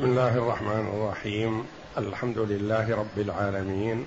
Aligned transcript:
بسم 0.00 0.08
الله 0.08 0.28
الرحمن 0.28 0.88
الرحيم. 0.94 1.64
الحمد 1.98 2.38
لله 2.38 2.86
رب 2.90 3.18
العالمين. 3.18 4.06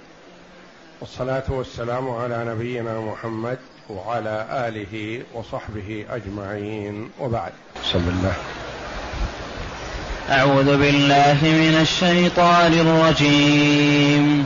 والصلاة 1.01 1.43
والسلام 1.49 2.09
على 2.09 2.45
نبينا 2.47 2.99
محمد 2.99 3.57
وعلى 3.89 4.47
آله 4.51 5.21
وصحبه 5.33 6.05
أجمعين. 6.09 7.09
وبعد. 7.19 7.51
بسم 7.83 7.99
الله. 7.99 8.33
أعوذ 10.29 10.77
بالله 10.77 11.37
من 11.43 11.77
الشيطان 11.81 12.73
الرجيم. 12.73 14.45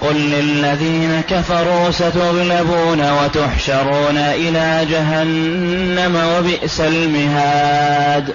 قل 0.00 0.16
للذين 0.16 1.20
كفروا 1.28 1.90
ستغلبون 1.90 3.12
وتحشرون 3.12 4.18
إلى 4.18 4.86
جهنم 4.90 6.16
وبئس 6.16 6.80
المهاد. 6.80 8.34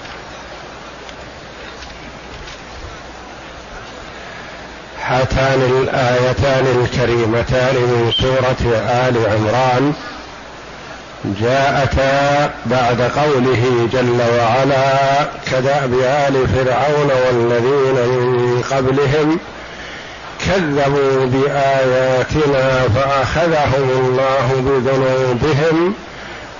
هاتان 5.11 5.61
الآيتان 5.61 6.65
الكريمتان 6.81 7.75
من 7.75 8.11
سورة 8.21 8.73
آل 8.75 9.15
عمران 9.31 9.93
جاءتا 11.25 12.49
بعد 12.65 13.01
قوله 13.01 13.89
جل 13.93 14.21
وعلا 14.37 15.27
كدأب 15.51 15.93
آل 15.93 16.47
فرعون 16.47 17.09
والذين 17.25 18.07
من 18.07 18.63
قبلهم 18.71 19.39
كذبوا 20.47 21.25
بآياتنا 21.25 22.87
فأخذهم 22.95 23.89
الله 23.89 24.47
بذنوبهم 24.55 25.93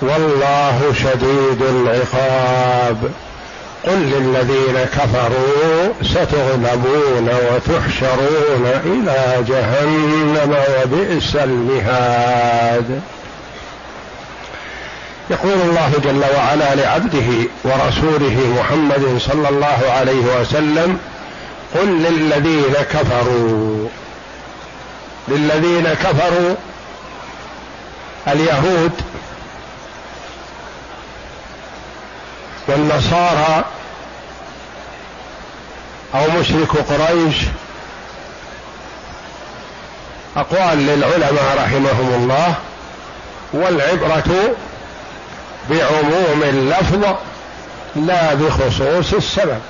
والله 0.02 0.94
شديد 0.94 1.62
العقاب. 1.62 3.10
قل 3.86 3.98
للذين 3.98 4.84
كفروا 4.84 5.92
ستغلبون 6.02 7.28
وتحشرون 7.28 8.66
إلى 8.84 9.44
جهنم 9.48 10.56
وبئس 10.76 11.36
المهاد. 11.36 13.00
يقول 15.30 15.52
الله 15.52 15.92
جل 16.04 16.22
وعلا 16.36 16.74
لعبده 16.74 17.48
ورسوله 17.64 18.56
محمد 18.58 19.18
صلى 19.18 19.48
الله 19.48 19.78
عليه 19.90 20.40
وسلم 20.40 20.98
قل 21.74 21.88
للذين 21.88 22.74
كفروا. 22.92 23.88
للذين 25.28 25.88
كفروا 25.94 26.54
اليهود 28.28 28.92
والنصارى 32.68 33.64
أو 36.14 36.40
مشرك 36.40 36.68
قريش 36.76 37.36
أقوال 40.36 40.78
للعلماء 40.86 41.56
رحمهم 41.56 42.14
الله 42.14 42.54
والعبرة 43.52 44.54
بعموم 45.70 46.42
اللفظ 46.42 47.04
لا 47.96 48.34
بخصوص 48.34 49.12
السبب. 49.12 49.60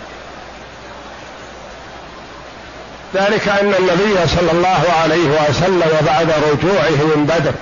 ذلك 3.15 3.49
أن 3.49 3.75
النبي 3.79 4.29
صلى 4.29 4.53
الله 4.53 4.85
عليه 5.03 5.49
وسلم 5.49 6.07
بعد 6.07 6.31
رجوعه 6.31 7.17
من 7.17 7.27
بدر 7.27 7.53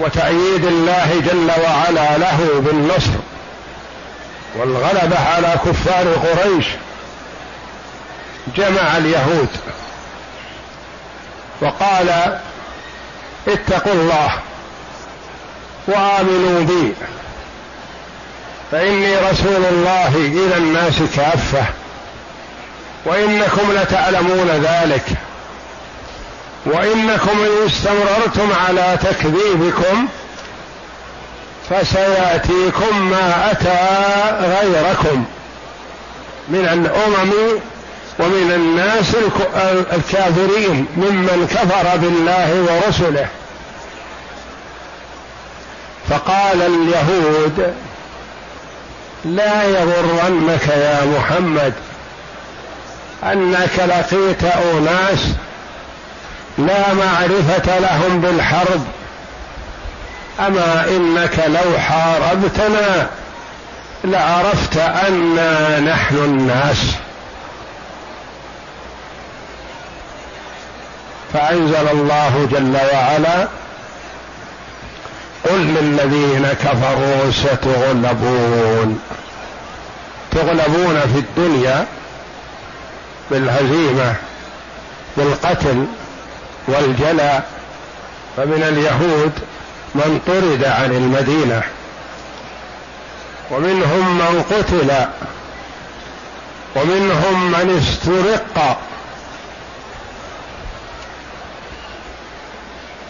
وتأييد 0.00 0.64
الله 0.64 1.22
جل 1.26 1.50
وعلا 1.62 2.18
له 2.18 2.62
بالنصر 2.66 3.10
والغلبة 4.56 5.18
على 5.18 5.54
كفار 5.66 6.06
قريش 6.14 6.66
جمع 8.56 8.96
اليهود 8.96 9.48
وقال 11.60 12.38
اتقوا 13.48 13.92
الله 13.92 14.30
وآمنوا 15.88 16.64
بي 16.64 16.92
فإني 18.72 19.16
رسول 19.16 19.64
الله 19.70 20.16
إلى 20.16 20.56
الناس 20.56 20.98
كافة 21.16 21.64
وإنكم 23.04 23.72
لتعلمون 23.72 24.48
ذلك 24.48 25.04
وإنكم 26.66 27.30
إن 27.30 27.66
استمررتم 27.66 28.52
على 28.66 28.98
تكذيبكم 29.02 30.08
فسيأتيكم 31.70 33.10
ما 33.10 33.50
أتى 33.50 33.78
غيركم 34.40 35.24
من 36.48 36.68
الأمم 36.72 37.32
ومن 38.18 38.52
الناس 38.54 39.14
الكافرين 39.92 40.86
ممن 40.96 41.48
كفر 41.50 41.96
بالله 41.96 42.66
ورسله. 42.68 43.28
فقال 46.10 46.62
اليهود 46.62 47.74
لا 49.24 49.64
يغرنك 49.64 50.68
يا 50.68 51.04
محمد 51.18 51.72
أنك 53.24 53.78
لقيت 53.78 54.44
أناس 54.44 55.20
لا 56.58 56.94
معرفة 56.94 57.78
لهم 57.78 58.20
بالحرب. 58.20 58.84
أما 60.40 60.84
إنك 60.88 61.44
لو 61.46 61.78
حاربتنا 61.78 63.06
لعرفت 64.04 64.76
أنا 64.76 65.80
نحن 65.80 66.16
الناس. 66.16 66.78
فأنزل 71.32 71.88
الله 71.92 72.48
جل 72.52 72.76
وعلا 72.92 73.48
قل 75.44 75.60
للذين 75.60 76.48
كفروا 76.64 77.30
ستغلبون. 77.30 79.00
تغلبون 80.30 81.00
في 81.00 81.18
الدنيا 81.18 81.86
بالهزيمة 83.30 84.14
بالقتل 85.16 85.86
والجلى 86.68 87.42
فمن 88.36 88.62
اليهود 88.62 89.32
من 89.94 90.20
طرد 90.26 90.64
عن 90.64 90.92
المدينة 90.92 91.62
ومنهم 93.50 94.18
من 94.18 94.42
قتل 94.50 95.06
ومنهم 96.76 97.50
من 97.50 97.78
استرق. 97.78 98.78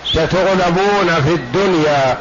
ستغلبون 0.05 1.23
في 1.25 1.35
الدنيا 1.35 2.19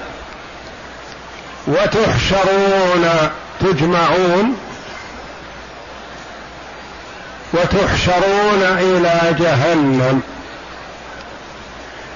وتحشرون 1.67 3.29
تجمعون 3.61 4.57
وتحشرون 7.53 8.61
إلى 8.61 9.35
جهنم. 9.39 10.21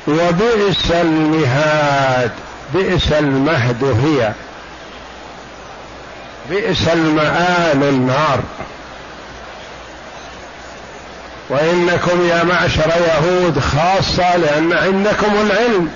وبئس 0.08 0.92
المهاد 0.92 2.32
بئس 2.74 3.12
المهد 3.12 3.84
هي. 3.84 4.32
بئس 6.50 6.88
المآل 6.88 7.84
النار. 7.84 8.40
وإنكم 11.50 12.28
يا 12.28 12.44
معشر 12.44 12.92
يهود 13.08 13.60
خاصة 13.60 14.38
لأن 14.38 14.74
عندكم 14.74 15.32
العلم. 15.42 15.92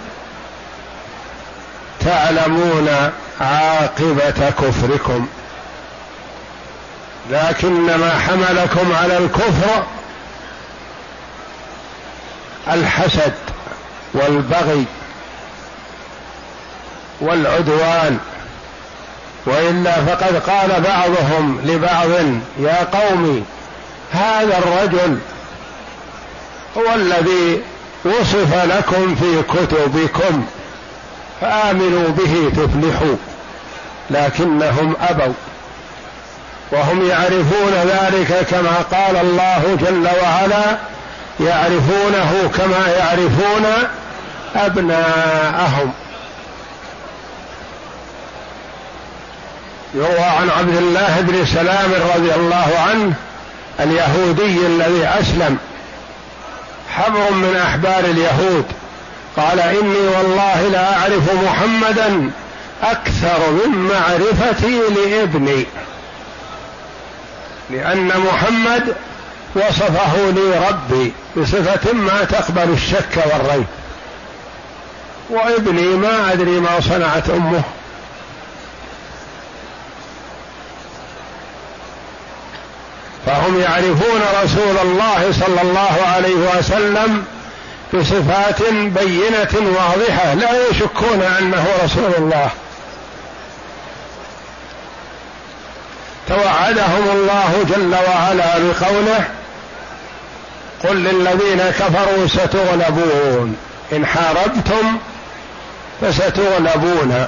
تعلمون 2.00 3.12
عاقبة 3.42 4.50
كفركم. 4.50 5.28
لكن 7.32 7.98
ما 7.98 8.20
حملكم 8.20 8.94
على 8.94 9.18
الكفر 9.18 9.84
الحسد. 12.72 13.34
والبغي 14.14 14.86
والعدوان 17.22 18.18
والا 19.46 19.92
فقد 19.92 20.50
قال 20.50 20.82
بعضهم 20.82 21.62
لبعض 21.66 22.10
يا 22.60 22.84
قوم 22.84 23.46
هذا 24.12 24.58
الرجل 24.58 25.18
هو 26.78 26.96
الذي 26.96 27.62
وصف 28.06 28.66
لكم 28.66 29.16
في 29.16 29.42
كتبكم 29.42 30.46
فآمنوا 31.42 32.08
به 32.10 32.50
تفلحوا 32.50 33.16
لكنهم 34.10 34.96
أبوا. 35.10 35.34
وهم 36.72 37.10
يعرفون 37.10 37.74
ذلك 37.74 38.48
كما 38.52 38.76
قال 38.92 39.18
الله 39.18 39.78
جل 39.82 40.08
وعلا 40.24 40.78
يعرفونه 41.40 42.52
كما 42.58 42.88
يعرفون 42.98 43.66
أبناءهم. 44.56 45.94
يروى 49.96 50.20
عن 50.20 50.50
عبد 50.50 50.76
الله 50.76 51.22
بن 51.22 51.46
سلام 51.46 51.92
رضي 52.16 52.34
الله 52.36 52.74
عنه 52.90 53.14
اليهودي 53.80 54.68
الذي 54.68 55.08
أسلم. 55.08 55.58
حبر 56.90 57.32
من 57.32 57.56
أحبار 57.68 58.00
اليهود. 58.00 58.66
قال 59.38 59.60
إني 59.60 60.08
والله 60.18 60.62
لا 60.62 60.98
أعرف 60.98 61.34
محمدا 61.44 62.32
أكثر 62.84 63.52
من 63.52 63.70
معرفتي 63.70 64.80
لابني. 64.96 65.66
لأن 67.70 68.08
محمد 68.08 68.96
وصفه 69.56 70.18
لي 70.18 70.68
ربي 70.70 71.14
بصفة 71.38 71.94
ما 71.94 72.24
تقبل 72.24 72.70
الشك 72.74 73.24
والريب. 73.26 73.66
وابني 75.30 75.88
ما 75.88 76.34
أدري 76.34 76.60
ما 76.60 76.80
صنعت 76.80 77.30
أمه. 77.30 77.62
فهم 83.26 83.62
يعرفون 83.62 84.22
رسول 84.44 84.78
الله 84.82 85.32
صلى 85.32 85.62
الله 85.62 86.08
عليه 86.16 86.58
وسلم 86.58 87.26
بصفات 87.94 88.64
بينة 88.74 89.72
واضحة 89.78 90.34
لا 90.34 90.70
يشكون 90.70 91.22
أنه 91.40 91.66
رسول 91.84 92.12
الله. 92.18 92.50
توعدهم 96.28 97.10
الله 97.14 97.66
جل 97.70 97.96
وعلا 98.10 98.58
بقوله 98.58 99.24
قل 100.84 100.96
للذين 100.96 101.60
كفروا 101.80 102.28
ستغلبون. 102.28 103.58
إن 103.94 104.06
حاربتم 104.06 104.98
فستغلبون 106.12 107.26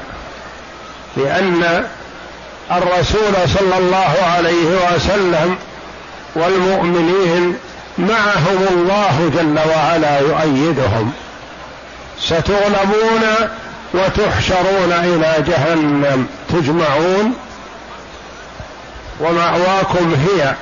لأن 1.17 1.83
الرسول 2.71 3.33
صلى 3.59 3.77
الله 3.77 4.13
عليه 4.35 4.95
وسلم 4.95 5.57
والمؤمنين 6.35 7.57
معهم 7.97 8.67
الله 8.71 9.31
جل 9.35 9.59
وعلا 9.69 10.19
يؤيدهم. 10.19 11.11
ستغلبون 12.21 13.21
وتحشرون 13.93 14.91
إلى 14.91 15.43
جهنم 15.47 16.27
تجمعون. 16.53 17.33
ومأواكم 19.19 20.15
هي. 20.27 20.53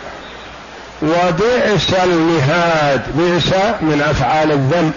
وبئس 1.01 1.93
المهاد 2.03 3.01
بئس 3.15 3.53
من 3.81 4.05
أفعال 4.09 4.51
الذنب. 4.51 4.93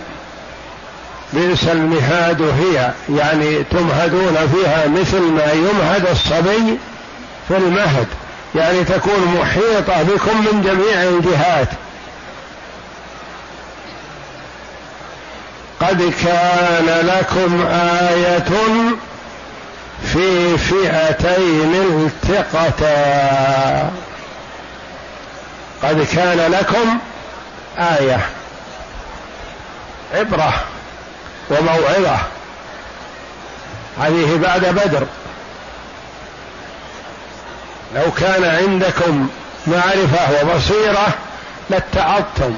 بئس 1.33 1.65
المهاد 1.65 2.43
هي 2.43 2.91
يعني 3.17 3.65
تمهدون 3.65 4.37
فيها 4.55 4.87
مثل 4.89 5.21
ما 5.21 5.53
يمهد 5.53 6.07
الصبي 6.11 6.79
في 7.49 7.57
المهد 7.57 8.07
يعني 8.55 8.85
تكون 8.85 9.39
محيطة 9.41 10.03
بكم 10.03 10.39
من 10.39 10.63
جميع 10.63 11.03
الجهات. 11.03 11.69
قد 15.81 16.13
كان 16.25 17.07
لكم 17.07 17.67
آية 18.11 18.45
في 20.13 20.59
فئتين 20.59 21.75
التقتا. 21.75 23.91
قد 25.83 26.07
كان 26.15 26.53
لكم 26.53 26.99
آية 27.79 28.21
عبرة. 30.15 30.55
وموعظة. 31.51 32.19
هذه 34.01 34.37
بعد 34.37 34.65
بدر. 34.65 35.07
لو 37.95 38.13
كان 38.13 38.45
عندكم 38.45 39.29
معرفة 39.67 40.41
وبصيرة 40.43 41.09
لاتعظتم. 41.71 42.57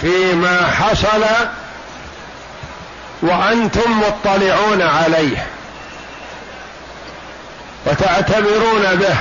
فيما 0.00 0.66
حصل 0.66 1.24
وأنتم 3.22 4.00
مطلعون 4.00 4.82
عليه. 4.82 5.46
وتعتبرون 7.86 8.94
به. 8.94 9.16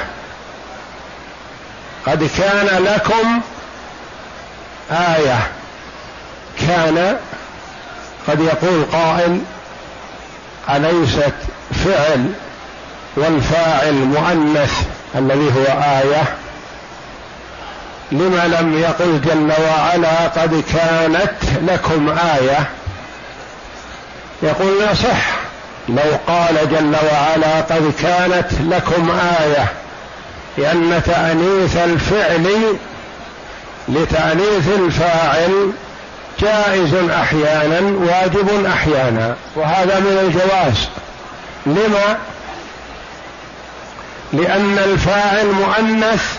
قد 2.08 2.30
كان 2.38 2.84
لكم 2.84 3.42
آية. 4.92 5.48
كان 6.68 7.18
قد 8.28 8.40
يقول 8.40 8.86
قائل 8.92 9.42
أليست 10.70 11.34
فعل 11.86 12.26
والفاعل 13.16 13.94
مؤنث 13.94 14.74
الذي 15.16 15.52
هو 15.56 15.82
آية؟ 15.84 16.24
لما 18.12 18.48
لم 18.60 18.80
يقل 18.80 19.22
جل 19.22 19.52
وعلا 19.68 20.28
قد 20.28 20.64
كانت 20.74 21.34
لكم 21.68 22.10
آية؟ 22.10 22.70
يقول 24.44 24.74
يصح 24.92 25.42
لو 25.90 26.18
قال 26.28 26.56
جل 26.72 26.96
وعلا 27.12 27.62
قد 27.62 27.94
كانت 28.02 28.48
لكم 28.62 29.12
آية 29.40 29.66
لأن 30.58 31.02
تأنيث 31.06 31.78
الفعل 31.78 32.76
لتأنيث 33.88 34.68
الفاعل 34.80 35.72
جائز 36.40 36.94
أحيانا 36.94 37.80
واجب 37.80 38.66
أحيانا 38.66 39.36
وهذا 39.56 40.00
من 40.00 40.18
الجواز. 40.26 40.90
لما؟ 41.66 42.18
لأن 44.34 44.78
الفاعل 44.78 45.46
مؤنث 45.46 46.38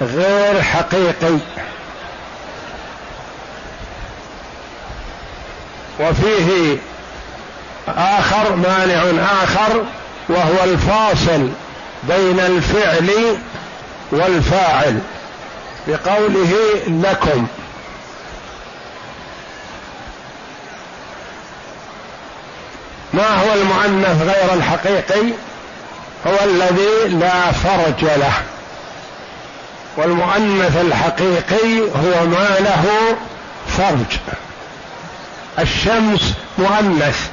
غير 0.00 0.62
حقيقي. 0.62 1.38
وفيه 6.00 6.76
آخر 7.88 8.56
مانع 8.56 9.02
آخر 9.42 9.84
وهو 10.28 10.64
الفاصل 10.64 11.48
بين 12.02 12.40
الفعل 12.40 13.36
والفاعل 14.12 15.00
بقوله 15.88 16.52
لكم. 16.86 17.46
ما 23.14 23.36
هو 23.36 23.54
المؤنث 23.54 24.22
غير 24.22 24.54
الحقيقي؟ 24.54 25.32
هو 26.26 26.44
الذي 26.44 27.08
لا 27.08 27.52
فرج 27.52 28.04
له. 28.04 28.32
والمؤنث 29.96 30.76
الحقيقي 30.80 31.80
هو 31.80 32.26
ما 32.26 32.48
له 32.60 33.16
فرج. 33.68 34.18
الشمس 35.58 36.34
مؤنث. 36.58 37.28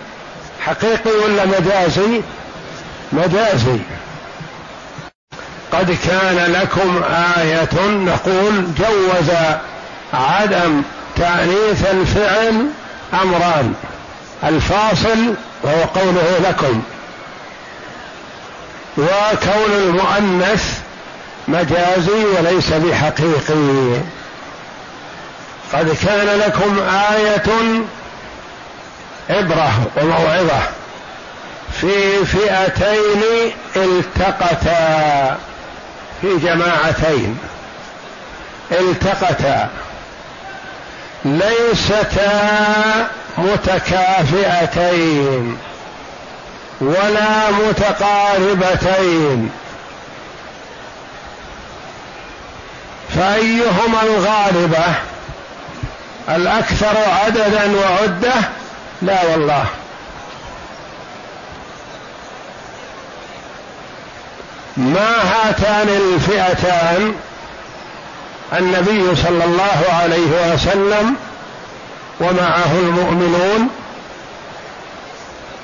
حقيقي 0.66 1.12
ولا 1.12 1.46
مجازي؟ 1.46 2.22
مجازي. 3.12 3.80
قد 5.72 5.98
كان 6.08 6.52
لكم 6.52 7.04
آية 7.38 7.88
نقول 7.88 8.66
جوز 8.78 9.36
عدم 10.14 10.82
تأنيث 11.16 11.86
الفعل 11.92 12.66
أمران. 13.14 13.74
الفاصل 14.44 15.36
وهو 15.64 15.84
قوله 15.84 16.40
لكم. 16.50 16.82
وكون 18.98 19.72
المؤنث 19.72 20.80
مجازي 21.48 22.26
وليس 22.26 22.70
بحقيقي. 22.70 24.02
قد 25.74 25.98
كان 26.06 26.40
لكم 26.40 26.80
آية 26.90 27.82
عبرة 29.30 29.72
وموعظة 29.98 30.60
في 31.82 32.26
فئتين 32.26 33.24
التقتا 33.76 35.38
في 36.22 36.38
جماعتين. 36.38 37.38
التقتا 38.72 39.70
ليستا 41.26 43.08
متكافئتين 43.38 43.98
ولا 46.82 47.52
متقاربتين. 47.52 49.52
فأيهما 53.16 54.02
الغالبة؟ 54.04 54.94
الأكثر 56.30 56.98
عددا 57.26 57.72
وعدة؟ 57.76 58.34
لا 59.02 59.26
والله. 59.26 59.66
ما 64.78 65.16
هاتان 65.24 65.90
الفئتان؟ 65.90 67.16
النبي 68.54 69.16
صلى 69.16 69.44
الله 69.44 69.84
عليه 70.02 70.54
وسلم 70.54 71.16
ومعه 72.22 72.72
المؤمنون 72.80 73.70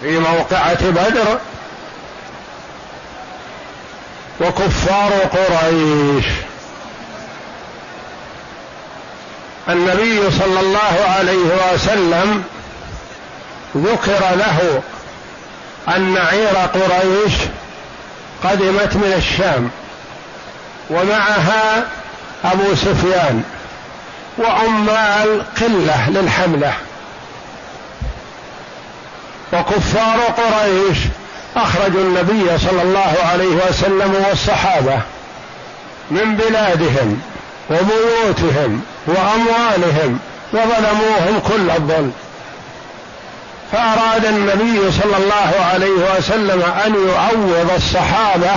في 0.02 0.20
موقعة 0.20 0.90
بدر 0.90 1.38
وكفار 4.42 5.12
قريش. 5.14 6.26
النبي 9.70 10.32
صلى 10.32 10.60
الله 10.60 10.96
عليه 11.18 11.74
وسلم 11.74 12.44
ذكر 13.78 14.36
له 14.36 14.82
أن 15.88 16.18
عير 16.18 16.58
قريش 16.58 17.34
قدمت 18.44 18.96
من 18.96 19.14
الشام 19.18 19.70
ومعها 20.90 21.88
أبو 22.46 22.76
سفيان. 22.76 23.44
وعمال 24.39 25.44
قلة 25.62 26.10
للحملة. 26.10 26.74
وكفار 29.53 30.20
قريش 30.20 30.98
أخرجوا 31.56 32.01
النبي 32.01 32.58
صلى 32.58 32.82
الله 32.82 33.15
عليه 33.32 33.70
وسلم 33.70 34.25
والصحابة 34.29 35.01
من 36.12 36.36
بلادهم 36.36 37.22
وبيوتهم 37.70 38.82
وأموالهم 39.08 40.20
وظلموهم 40.53 41.39
كل 41.48 41.72
الظلم. 41.72 42.13
فأراد 43.72 44.25
النبي 44.25 44.91
صلى 44.91 45.17
الله 45.17 45.65
عليه 45.74 46.17
وسلم 46.17 46.63
أن 46.86 47.10
يعوض 47.10 47.72
الصحابة 47.75 48.51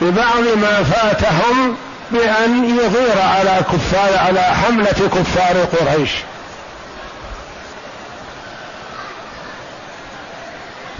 ببعض 0.00 0.56
ما 0.62 0.82
فاتهم 0.82 1.76
بان 2.12 2.78
يغير 2.78 3.22
على 3.22 3.60
كفار 3.72 4.18
على 4.18 4.40
حملة 4.40 5.08
كفار 5.14 5.64
قريش. 5.64 6.10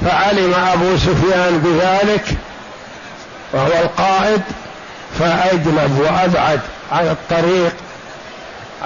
فعلم 0.05 0.55
أبو 0.55 0.97
سفيان 0.97 1.59
بذلك 1.59 2.25
وهو 3.53 3.83
القائد 3.83 4.43
فأجلب 5.19 5.99
وأبعد 5.99 6.61
عن 6.93 7.09
الطريق 7.09 7.73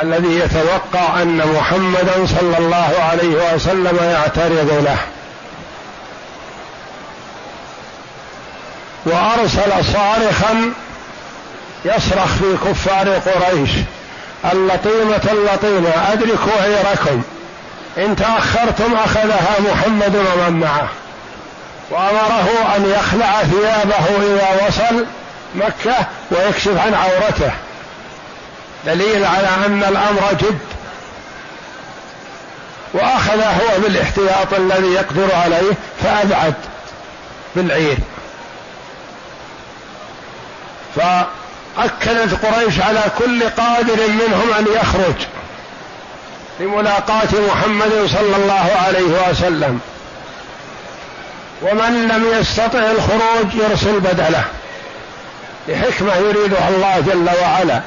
الذي 0.03 0.39
يتوقع 0.39 1.23
أن 1.23 1.43
محمدا 1.57 2.27
صلى 2.27 2.59
الله 2.59 2.95
عليه 3.11 3.55
وسلم 3.55 3.99
يعترض 4.03 4.85
له. 4.85 4.99
وأرسل 9.07 9.85
صارخا 9.93 10.73
يصرخ 11.87 12.27
في 12.27 12.57
كفار 12.69 13.09
قريش 13.09 13.71
اللطيمة 14.53 15.21
اللطيمة 15.33 16.13
أدركوا 16.13 16.63
عيركم. 16.63 17.23
إن 17.99 18.17
تأخرتم 18.17 18.95
أخذها 18.95 19.57
محمد 19.73 20.17
ومن 20.17 20.61
معه. 20.61 20.89
وأمره 21.91 22.77
أن 22.77 22.95
يخلع 22.99 23.43
ثيابه 23.43 24.07
إذا 24.23 24.67
وصل 24.67 25.07
مكة 25.55 26.07
ويكشف 26.31 26.79
عن 26.87 26.95
عورته. 26.95 27.53
دليل 28.87 29.25
على 29.25 29.49
أن 29.67 29.85
الأمر 29.89 30.33
جد. 30.33 30.59
وأخذ 32.95 33.41
هو 33.41 33.81
بالاحتياط 33.83 34.55
الذي 34.55 34.93
يقدر 34.93 35.35
عليه 35.35 35.73
فأبعد 36.03 36.55
بالعير. 37.57 37.99
فاكدت 41.77 42.47
قريش 42.47 42.81
على 42.81 43.03
كل 43.19 43.43
قادر 43.43 43.97
منهم 44.09 44.53
أن 44.59 44.67
يخرج 44.75 45.15
لملاقاة 46.61 47.29
محمد 47.49 48.09
صلى 48.13 48.37
الله 48.37 48.71
عليه 48.87 49.31
وسلم. 49.31 49.81
ومن 51.63 52.09
لم 52.09 52.41
يستطع 52.41 52.79
الخروج 52.79 53.55
يرسل 53.55 54.01
بدله 54.01 54.45
لحكمه 55.69 56.15
يريدها 56.15 56.69
الله 56.69 57.01
جل 57.01 57.31
وعلا. 57.43 57.81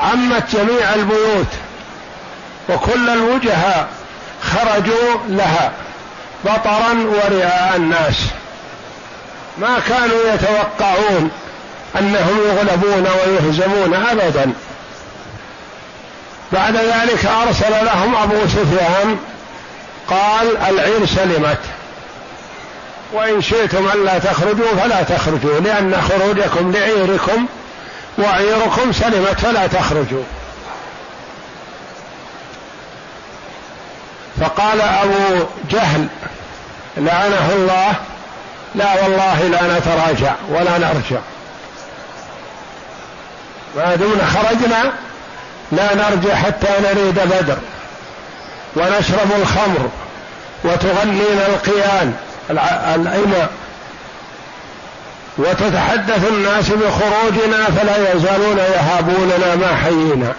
عمت 0.00 0.56
جميع 0.56 0.94
البيوت 0.94 1.46
وكل 2.68 3.08
الوجهاء 3.08 3.88
خرجوا 4.42 5.16
لها 5.28 5.72
بطرا 6.44 6.92
ورئاء 6.92 7.76
الناس. 7.76 8.14
ما 9.58 9.78
كانوا 9.88 10.34
يتوقعون 10.34 11.30
أنهم 11.98 12.40
يغلبون 12.48 13.06
ويهزمون 13.06 13.94
ابدا. 13.94 14.52
بعد 16.52 16.76
ذلك 16.76 17.26
أرسل 17.26 17.84
لهم 17.84 18.16
أبو 18.16 18.46
سفيان 18.46 19.18
قال 20.10 20.56
العير 20.56 21.06
سلمت. 21.06 21.58
وإن 23.12 23.42
شئتم 23.42 23.88
ألا 23.94 24.18
تخرجوا 24.18 24.76
فلا 24.82 25.02
تخرجوا 25.02 25.60
لأن 25.60 26.02
خروجكم 26.08 26.72
لعيركم 26.72 27.46
وعيركم 28.18 28.92
سلمت 28.92 29.40
فلا 29.40 29.66
تخرجوا. 29.66 30.24
فقال 34.40 34.80
أبو 34.80 35.44
جهل 35.70 36.06
لعنه 36.96 37.52
الله. 37.52 37.94
لا 38.74 39.02
والله 39.02 39.42
لا 39.42 39.78
نتراجع 39.78 40.34
ولا 40.48 40.78
نرجع. 40.78 41.20
ما 43.76 43.94
دمنا 43.94 44.26
خرجنا 44.26 44.92
لا 45.72 45.94
نرجع 45.94 46.34
حتى 46.34 46.68
نريد 46.82 47.14
بدر. 47.14 47.56
ونشرب 48.76 49.32
الخمر 49.40 49.90
وتغنينا 50.64 51.46
القيان. 51.46 52.14
العمى 52.50 53.46
وتتحدث 55.38 56.28
الناس 56.28 56.68
بخروجنا 56.68 57.64
فلا 57.64 58.12
يزالون 58.12 58.58
يهابوننا 58.58 59.54
ما 59.54 59.76
حيينا. 59.84 60.32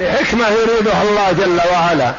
لحكمة 0.00 0.48
يريدها 0.48 1.02
الله 1.02 1.32
جل 1.32 1.60
وعلا. 1.72 2.12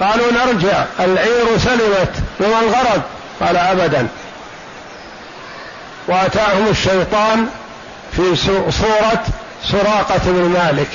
قالوا 0.00 0.32
نرجع. 0.32 0.84
العير 1.00 1.58
سلمت 1.58 2.12
وما 2.40 2.60
الغرض 2.60 3.02
قال 3.40 3.56
أبدا. 3.56 4.08
وأتاهم 6.08 6.68
الشيطان 6.70 7.46
في 8.12 8.36
صورة 8.70 9.24
سراقة 9.64 10.20
بن 10.26 10.48
مالك. 10.58 10.90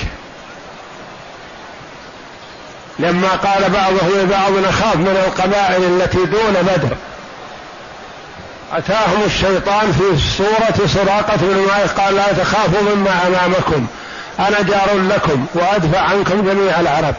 لما 2.98 3.28
قال 3.28 3.70
بعضهم 3.70 4.20
لبعض 4.22 4.52
نخاف 4.52 4.96
من 4.96 5.24
القبائل 5.26 5.82
التي 5.84 6.18
دون 6.18 6.54
بدر. 6.62 6.96
أتاهم 8.72 9.22
الشيطان 9.26 9.92
في 9.92 10.18
صورة 10.36 10.86
سراقة 10.86 11.36
بن 11.36 11.56
مالك. 11.56 12.00
قال 12.00 12.14
لا 12.14 12.32
تخافوا 12.32 12.94
مما 12.94 13.26
أمامكم. 13.26 13.86
أنا 14.38 14.62
جار 14.62 14.88
لكم 15.10 15.46
وأدفع 15.54 16.00
عنكم 16.00 16.42
جميع 16.42 16.80
العرب. 16.80 17.14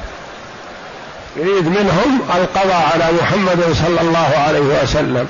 يريد 1.36 1.67
منهم 1.67 2.21
القضاء 2.36 2.89
على 2.93 3.05
محمد 3.21 3.75
صلى 3.86 4.01
الله 4.01 4.33
عليه 4.48 4.83
وسلم. 4.83 5.27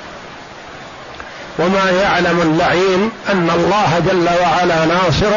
وما 1.58 1.90
يعلم 1.90 2.40
اللعين 2.40 3.10
أن 3.28 3.50
الله 3.50 4.02
جل 4.06 4.28
وعلا 4.42 4.84
ناصر 4.84 5.32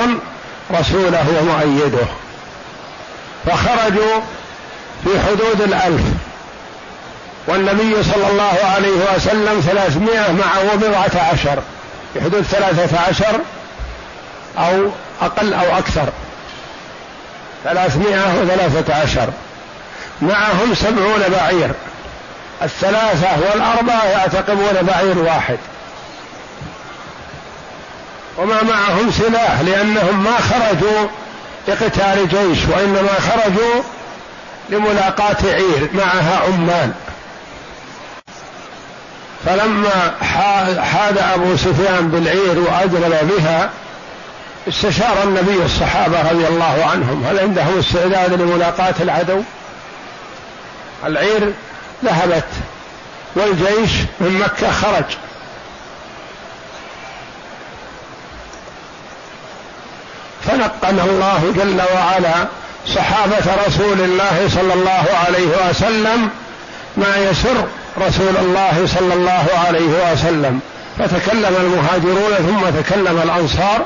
رسوله 0.79 1.25
ومؤيده. 1.41 2.07
فخرجوا 3.45 4.21
في 5.03 5.09
حدود 5.27 5.61
الألف. 5.61 6.01
والنبي 7.47 8.03
صلى 8.03 8.27
الله 8.31 8.57
عليه 8.75 9.15
وسلم 9.15 9.61
ثلاثمائة 9.61 10.31
معه 10.31 10.75
بضعة 10.75 11.21
عشر. 11.31 11.61
في 12.13 12.21
حدود 12.21 12.41
ثلاثة 12.41 12.99
عشر 13.09 13.39
أو 14.57 14.89
أقل 15.21 15.53
أو 15.53 15.77
أكثر. 15.77 16.09
ثلاثمائة 17.63 18.41
وثلاثة 18.41 18.95
عشر. 18.95 19.29
معهم 20.21 20.73
سبعون 20.73 21.23
بعير. 21.39 21.71
الثلاثة 22.63 23.27
والأربعة 23.39 24.05
يعتقبون 24.05 24.73
بعير 24.81 25.17
واحد. 25.17 25.57
وما 28.37 28.63
معهم 28.63 29.11
سلاح 29.11 29.61
لأنهم 29.61 30.23
ما 30.23 30.37
خرجوا 30.37 31.07
لقتال 31.67 32.29
جيش 32.29 32.59
وإنما 32.65 33.13
خرجوا 33.19 33.81
لملاقاة 34.69 35.37
عير 35.43 35.89
معها 35.93 36.39
عمال. 36.47 36.91
فلما 39.45 40.11
حاد 40.83 41.17
أبو 41.17 41.57
سفيان 41.57 42.09
بالعير 42.09 42.59
وأجرب 42.59 43.29
بها 43.37 43.69
استشار 44.67 45.23
النبي 45.23 45.65
الصحابة 45.65 46.31
رضي 46.31 46.47
الله 46.47 46.85
عنهم 46.91 47.23
هل 47.25 47.39
عندهم 47.39 47.79
استعداد 47.79 48.41
لملاقاة 48.41 48.95
العدو؟ 48.99 49.41
العير 51.05 51.53
ذهبت 52.05 52.47
والجيش 53.35 53.91
من 54.19 54.39
مكة 54.39 54.71
خرج. 54.71 55.05
فنقنا 60.47 61.03
الله 61.03 61.53
جل 61.55 61.81
وعلا 61.95 62.47
صحابة 62.95 63.65
رسول 63.67 64.01
الله 64.01 64.49
صلى 64.55 64.73
الله 64.73 65.05
عليه 65.25 65.69
وسلم 65.69 66.29
ما 66.97 67.17
يسر 67.17 67.65
رسول 68.07 68.37
الله 68.37 68.87
صلى 68.99 69.13
الله 69.13 69.45
عليه 69.67 70.11
وسلم. 70.11 70.59
فتكلم 70.99 71.55
المهاجرون 71.59 72.33
ثم 72.37 72.81
تكلم 72.81 73.21
الأنصار 73.23 73.85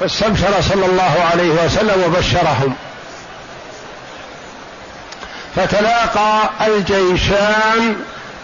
فاستبشر 0.00 0.60
صلى 0.60 0.86
الله 0.86 1.26
عليه 1.32 1.64
وسلم 1.64 2.02
وبشرهم. 2.06 2.74
فتلاقى 5.56 6.50
الجيشان 6.66 7.96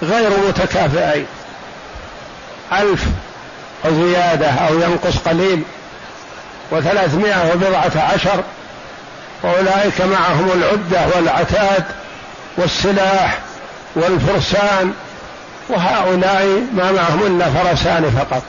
غير 0.02 0.30
متكافئين. 0.48 1.26
ألف 2.72 3.04
وزيادة 3.84 4.50
أو 4.50 4.74
ينقص 4.74 5.18
قليل. 5.18 5.62
وثلاثمائة 6.70 7.52
وبضعة 7.52 8.12
عشر 8.14 8.42
وأولئك 9.42 10.00
معهم 10.00 10.50
العدة 10.54 11.16
والعتاد 11.16 11.84
والسلاح 12.56 13.38
والفرسان 13.94 14.92
وهؤلاء 15.68 16.46
ما 16.74 16.92
معهم 16.92 17.26
إلا 17.26 17.50
فرسان 17.50 18.10
فقط. 18.10 18.42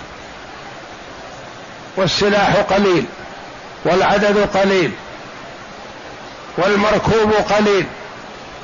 والسلاح 1.97 2.55
قليل 2.55 3.05
والعدد 3.85 4.49
قليل 4.53 4.91
والمركوب 6.57 7.33
قليل 7.49 7.85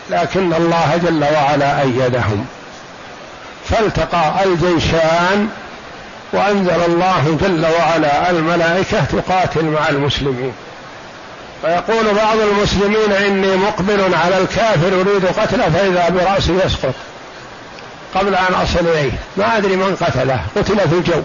لكن 0.10 0.54
الله 0.54 1.00
جل 1.04 1.24
وعلا 1.34 1.82
أيدهم. 1.82 2.46
فالتقى 3.70 4.44
الجيشان 4.44 5.50
وأنزل 6.34 6.82
الله 6.88 7.38
جل 7.42 7.66
وعلا 7.80 8.30
الملائكة 8.30 9.04
تقاتل 9.04 9.66
مع 9.66 9.90
المسلمين. 9.90 10.54
فيقول 11.62 12.14
بعض 12.16 12.38
المسلمين 12.38 13.12
إني 13.12 13.56
مقبل 13.56 14.16
على 14.16 14.38
الكافر 14.38 14.88
أريد 14.88 15.26
قتله 15.26 15.70
فإذا 15.70 16.10
برأسي 16.10 16.54
يسقط. 16.66 16.94
قبل 18.16 18.36
أن 18.36 18.54
أصل 18.54 18.80
إليه. 18.80 19.12
ما 19.38 19.58
أدري 19.58 19.76
من 19.76 19.96
قتله. 19.96 20.42
قتل 20.56 20.90
في 20.90 20.96
الجو. 20.96 21.22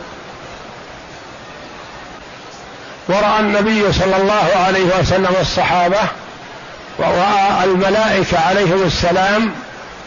ورأى 3.09 3.41
النبي 3.41 3.93
صلى 3.93 4.17
الله 4.17 4.51
عليه 4.67 5.01
وسلم 5.01 5.37
الصحابة 5.41 6.01
ورأى 6.99 7.65
الملائكة 7.65 8.39
عليهم 8.39 8.83
السلام 8.83 9.53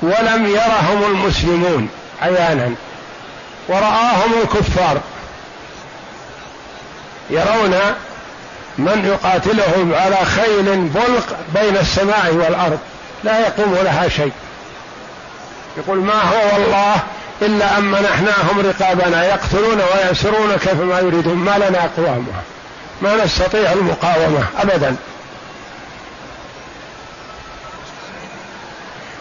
ولم 0.01 0.45
يرهم 0.45 1.03
المسلمون 1.11 1.89
عيانا. 2.21 2.75
ورآهم 3.67 4.34
الكفار. 4.43 4.98
يرون 7.29 7.79
من 8.77 9.05
يقاتلهم 9.05 9.93
على 9.93 10.25
خيل 10.25 10.77
بلق 10.77 11.38
بين 11.55 11.77
السماء 11.77 12.34
والأرض. 12.34 12.79
لا 13.24 13.39
يقوم 13.39 13.75
لها 13.84 14.10
شيء. 14.10 14.31
يقول 15.77 15.98
ما 15.98 16.22
هو 16.22 16.53
والله 16.53 16.95
إلا 17.41 17.77
أن 17.77 17.84
منحناهم 17.84 18.60
رقابنا 18.65 19.25
يقتلون 19.25 19.81
ويأسرون 19.81 20.57
كيفما 20.57 21.00
يريدون. 21.00 21.36
ما 21.36 21.57
لنا 21.57 21.86
أقوامها. 21.86 22.41
ما 23.01 23.25
نستطيع 23.25 23.72
المقاومة 23.72 24.45
ابدا. 24.57 24.95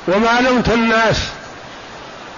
وما 0.08 0.40
لمت 0.40 0.68
الناس. 0.68 1.16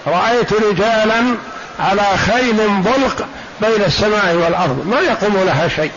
رأيت 0.07 0.53
رجالا 0.53 1.35
على 1.79 2.17
خيل 2.17 2.81
بلق 2.81 3.27
بين 3.61 3.83
السماء 3.85 4.35
والأرض. 4.35 4.87
ما 4.87 4.99
يقوم 4.99 5.43
لها 5.45 5.67
شيء. 5.67 5.91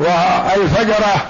والفجرة 0.00 1.26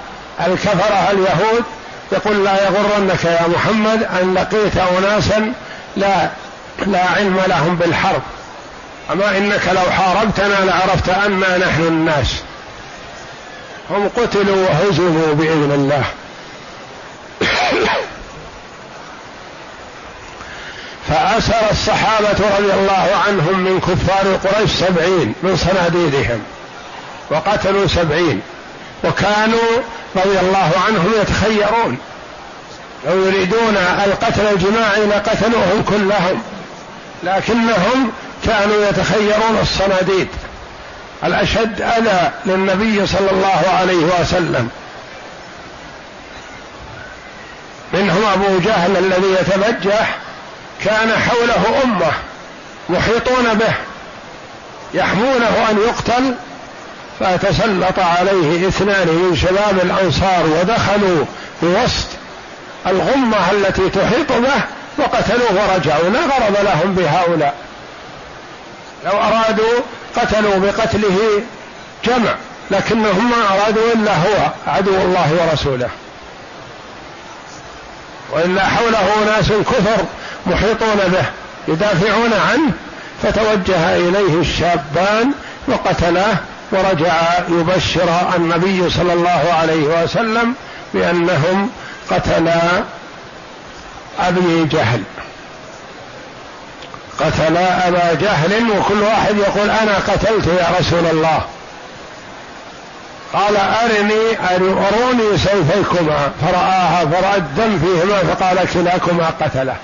الكفرة 0.46 1.11
اليهود 1.11 1.64
يقول 2.12 2.44
لا 2.44 2.64
يغرنك 2.64 3.24
يا 3.24 3.48
محمد 3.48 4.03
أن 4.03 4.35
لقيت 4.35 4.76
أناسا 4.76 5.53
لا 5.96 6.31
لا 6.87 7.05
علم 7.05 7.40
لهم 7.46 7.76
بالحرب. 7.76 8.22
أما 9.12 9.38
إنك 9.38 9.68
لو 9.72 9.90
حاربتنا 9.90 10.64
لعرفت 10.64 11.09
أنا 11.09 11.59
نحن 11.59 11.83
الناس. 11.83 12.37
هم 13.90 14.11
قتلوا 14.16 14.68
وهزموا 14.68 15.35
بإذن 15.35 15.72
الله. 15.74 16.05
فأسر 21.08 21.70
الصحابة 21.70 22.56
رضي 22.58 22.72
الله 22.72 23.10
عنهم 23.26 23.60
من 23.60 23.80
كفار 23.80 24.36
قريش 24.44 24.70
سبعين 24.70 25.34
من 25.42 25.56
صناديدهم 25.56 26.42
وقتلوا 27.30 27.86
سبعين 27.86 28.40
وكانوا 29.04 29.82
رضي 30.16 30.40
الله 30.40 30.72
عنهم 30.86 31.12
يتخيرون 31.20 31.98
لو 33.06 33.26
يريدون 33.26 33.76
القتل 33.76 34.46
الجماعي 34.52 35.06
لقتلوهم 35.06 35.84
كلهم 35.88 36.42
لكنهم 37.22 38.12
كانوا 38.46 38.88
يتخيرون 38.88 39.58
الصناديد. 39.62 40.28
الأشد 41.24 41.82
أذى 41.82 42.30
للنبي 42.46 43.06
صلى 43.06 43.30
الله 43.30 43.62
عليه 43.80 44.20
وسلم. 44.20 44.68
منهم 47.92 48.24
أبو 48.24 48.58
جهل 48.58 48.96
الذي 48.96 49.36
يتبجح 49.40 50.16
كان 50.84 51.12
حوله 51.18 51.82
أمة 51.84 52.12
محيطون 52.88 53.54
به 53.54 53.74
يحمونه 54.94 55.70
أن 55.70 55.78
يقتل 55.88 56.34
فتسلط 57.20 57.98
عليه 57.98 58.68
اثنان 58.68 59.08
من 59.08 59.36
شباب 59.36 59.78
الأنصار 59.82 60.46
ودخلوا 60.46 61.24
بوسط 61.62 62.06
الغمة 62.86 63.50
التي 63.50 63.88
تحيط 63.90 64.32
به 64.32 64.62
وقتلوه 64.98 65.52
ورجعوا 65.52 66.10
لا 66.10 66.20
غرض 66.20 66.56
لهم 66.64 66.94
بهؤلاء. 66.94 67.54
لو 69.04 69.12
أرادوا 69.12 69.80
قتلوا 70.16 70.58
بقتله 70.58 71.42
جمع 72.04 72.34
لكنهم 72.70 73.30
ما 73.30 73.54
أرادوا 73.54 73.92
إلا 73.92 74.12
هو 74.16 74.50
عدو 74.66 74.94
الله 74.94 75.32
ورسوله. 75.40 75.88
وإلا 78.32 78.66
حوله 78.66 79.24
ناس 79.26 79.48
كفر 79.48 80.04
محيطون 80.46 80.96
به 81.12 81.24
يدافعون 81.68 82.32
عنه 82.32 82.72
فتوجه 83.22 83.96
إليه 83.96 84.40
الشابان 84.40 85.32
وقتلاه 85.68 86.36
ورجع 86.72 87.12
يبشر 87.48 88.08
النبي 88.36 88.90
صلى 88.90 89.12
الله 89.12 89.54
عليه 89.60 90.02
وسلم 90.02 90.54
بأنهم 90.94 91.70
قتلا 92.10 92.60
أبي 94.20 94.64
جهل. 94.64 95.02
قتلا 97.20 97.88
أبا 97.88 98.14
جهل 98.20 98.70
وكل 98.70 99.02
واحد 99.02 99.36
يقول 99.38 99.70
أنا 99.70 99.94
قتلت 99.98 100.46
يا 100.46 100.68
رسول 100.80 101.06
الله. 101.06 101.40
قال 103.32 103.56
أرني 103.56 104.38
أروني 104.54 105.38
سيفيكما. 105.38 106.32
فرآها 106.40 107.06
فرأى 107.06 107.36
الدم 107.36 107.78
فيهما 107.78 108.34
فقال 108.34 108.68
كلاكما 108.74 109.30
قتله. 109.40 109.76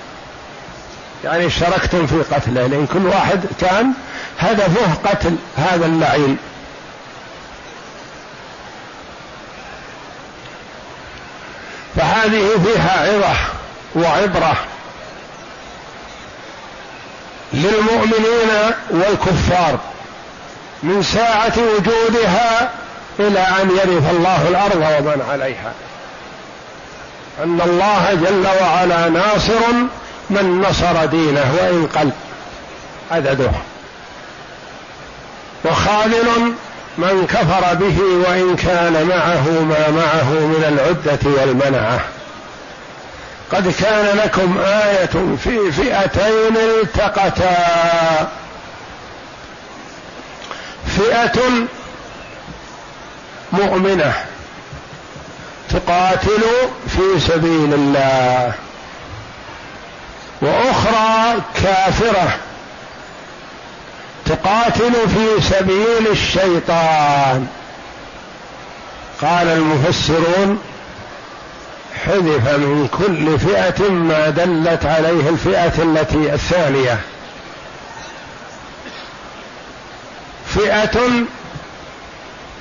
يعني 1.25 1.47
اشتركتم 1.47 2.07
في 2.07 2.35
قتله 2.35 2.67
لأن 2.67 2.87
كل 2.87 3.07
واحد 3.07 3.41
كان 3.61 3.93
هدفه 4.39 5.11
قتل 5.11 5.37
هذا 5.57 5.87
اللعين 5.87 6.37
فهذه 11.97 12.49
فيها 12.65 13.13
عظة 13.13 13.37
وعبرة 13.95 14.57
للمؤمنين 17.53 18.51
والكفار 18.91 19.79
من 20.83 21.03
ساعة 21.03 21.53
وجودها 21.59 22.71
إلى 23.21 23.41
أن 23.41 23.71
يرث 23.71 24.11
الله 24.11 24.49
الأرض 24.49 24.77
ومن 24.77 25.27
عليها. 25.31 25.73
أن 27.45 27.61
الله 27.61 28.15
جل 28.15 28.47
وعلا 28.63 29.09
ناصر 29.09 29.73
من 30.31 30.65
نصر 30.69 31.05
دينه 31.05 31.55
وإن 31.61 31.89
قل. 31.95 32.11
عدده 33.11 33.51
وخاذل 35.65 36.55
من 36.99 37.27
كفر 37.27 37.75
به 37.75 37.99
وإن 38.29 38.57
كان 38.57 39.07
معه 39.09 39.51
ما 39.51 39.91
معه 39.91 40.31
من 40.31 40.65
العدة 40.69 41.41
والمنعة. 41.41 42.01
قد 43.53 43.73
كان 43.81 44.17
لكم 44.17 44.59
آية 44.59 45.37
في 45.45 45.73
فئتين 45.73 46.57
التقتا. 46.57 48.29
فئة 50.97 51.43
مؤمنة 53.53 54.15
تقاتل 55.71 56.43
في 56.89 57.21
سبيل 57.21 57.75
الله 57.75 58.53
وأخرى 60.41 61.41
كافرة 61.55 62.37
تقاتل 64.27 64.93
في 64.93 65.43
سبيل 65.43 66.07
الشيطان. 66.11 67.47
قال 69.23 69.49
المفسرون 69.49 70.59
حذف 72.05 72.49
من 72.49 72.89
كل 72.99 73.39
فئة 73.39 73.91
ما 73.91 74.31
دلت 74.31 74.87
عليه 74.87 75.29
الفئة 75.29 75.83
التي 75.83 76.35
الثانية. 76.35 76.99
فئة 80.55 81.01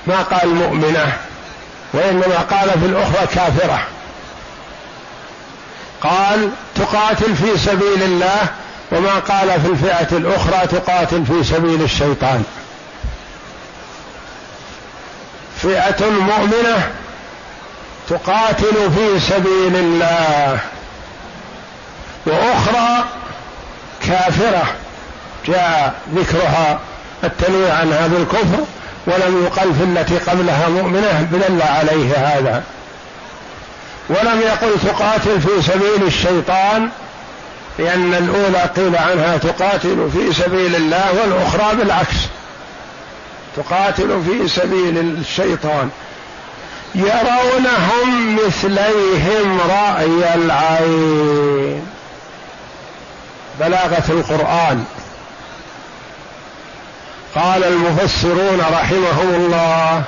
ما 0.07 0.21
قال 0.21 0.55
مؤمنة 0.55 1.17
وإنما 1.93 2.37
قال 2.51 2.69
في 2.69 2.85
الأخرى 2.85 3.27
كافرة. 3.35 3.79
قال 6.01 6.51
تقاتل 6.75 7.35
في 7.35 7.57
سبيل 7.57 8.03
الله 8.03 8.47
وما 8.91 9.19
قال 9.19 9.61
في 9.61 9.67
الفئة 9.67 10.17
الأخرى 10.17 10.67
تقاتل 10.67 11.25
في 11.25 11.43
سبيل 11.43 11.81
الشيطان. 11.81 12.43
فئة 15.61 16.09
مؤمنة 16.09 16.91
تقاتل 18.09 18.91
في 18.95 19.19
سبيل 19.19 19.75
الله 19.75 20.59
وأخرى 22.25 23.05
كافرة. 24.07 24.63
جاء 25.47 25.93
ذكرها 26.15 26.79
التنويع 27.23 27.73
عنها 27.73 28.07
بالكفر 28.07 28.65
ولم 29.07 29.43
يقل 29.45 29.73
في 29.73 29.83
التي 29.83 30.17
قبلها 30.17 30.69
مؤمنة 30.69 31.27
دل 31.31 31.61
عليه 31.61 32.15
هذا. 32.15 32.63
ولم 34.09 34.41
يقل 34.41 34.71
تقاتل 34.85 35.41
في 35.41 35.61
سبيل 35.61 36.07
الشيطان 36.07 36.89
لأن 37.79 38.13
الأولى 38.13 38.69
قيل 38.75 38.95
عنها 38.95 39.37
تقاتل 39.37 40.09
في 40.13 40.33
سبيل 40.33 40.75
الله 40.75 41.05
والأخرى 41.21 41.75
بالعكس. 41.75 42.17
تقاتل 43.57 44.21
في 44.25 44.47
سبيل 44.47 44.97
الشيطان. 44.97 45.89
يرونهم 46.95 48.35
مثليهم 48.35 49.59
رأي 49.59 50.35
العين. 50.35 51.87
بلاغة 53.59 54.03
القرآن. 54.09 54.85
قال 57.35 57.63
المفسرون 57.63 58.59
رحمهم 58.59 59.29
الله 59.35 60.03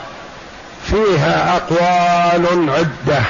فيها 0.90 1.56
أقوال 1.58 2.70
عدة. 2.70 3.24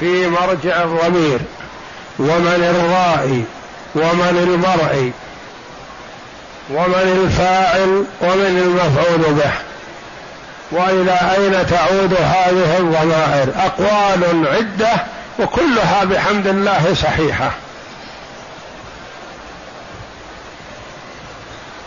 في 0.00 0.26
مرجع 0.26 0.82
الضمير 0.82 1.38
ومن 2.18 2.74
الرائي 2.76 3.44
ومن 3.94 4.38
المرئي 4.48 5.12
ومن 6.70 7.24
الفاعل 7.24 8.04
ومن 8.20 8.58
المفعول 8.58 9.34
به. 9.34 9.50
وإلى 10.70 11.18
أين 11.36 11.66
تعود 11.66 12.14
هذه 12.14 12.78
الضمائر؟ 12.78 13.48
أقوال 13.56 14.46
عدة 14.48 14.92
وكلها 15.38 16.04
بحمد 16.04 16.46
الله 16.46 16.94
صحيحة. 16.94 17.50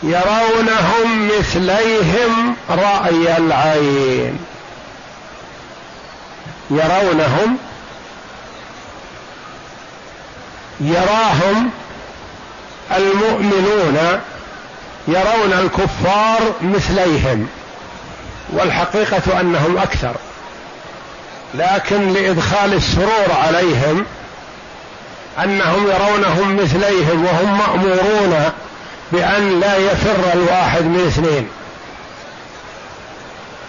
يرونهم 0.02 1.28
مثليهم 1.38 2.56
رأي 2.70 3.36
العين. 3.36 4.38
يرونهم 6.70 7.58
يراهم 10.80 11.70
المؤمنون 12.96 14.20
يرون 15.08 15.52
الكفار 15.52 16.40
مثليهم 16.62 17.48
والحقيقة 18.52 19.40
أنهم 19.40 19.78
أكثر. 19.78 20.14
لكن 21.54 22.12
لإدخال 22.12 22.74
السرور 22.74 23.32
عليهم 23.44 24.06
أنهم 25.44 25.86
يرونهم 25.86 26.56
مثليهم 26.56 27.24
وهم 27.24 27.58
مأمورون 27.58 28.52
بأن 29.12 29.60
لا 29.60 29.76
يفر 29.76 30.32
الواحد 30.34 30.82
من 30.82 31.06
اثنين. 31.06 31.48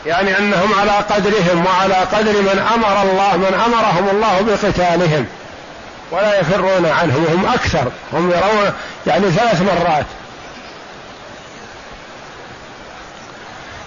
يعني 0.06 0.38
أنهم 0.38 0.74
على 0.80 0.92
قدرهم 0.92 1.66
وعلى 1.66 1.94
قدر 1.94 2.42
من 2.42 2.68
أمر 2.74 3.02
الله 3.02 3.38
من 3.38 3.62
أمرهم 3.66 4.10
الله 4.10 4.42
بقتالهم. 4.42 5.26
ولا 6.12 6.40
يفرون 6.40 6.86
عنه 6.86 7.16
وهم 7.16 7.46
أكثر. 7.54 7.92
هم 8.14 8.32
يرون 8.32 8.74
يعني 9.08 9.32
ثلاث 9.32 9.62
مرات. 9.62 10.06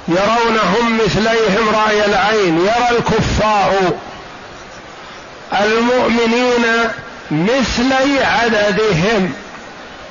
يرونهم 0.08 1.00
مثليهم 1.04 1.68
رأي 1.74 2.04
العين. 2.04 2.58
يرى 2.58 2.98
الكفار 2.98 3.92
المؤمنين 5.60 6.64
مثلي 7.30 8.24
عددهم. 8.24 9.43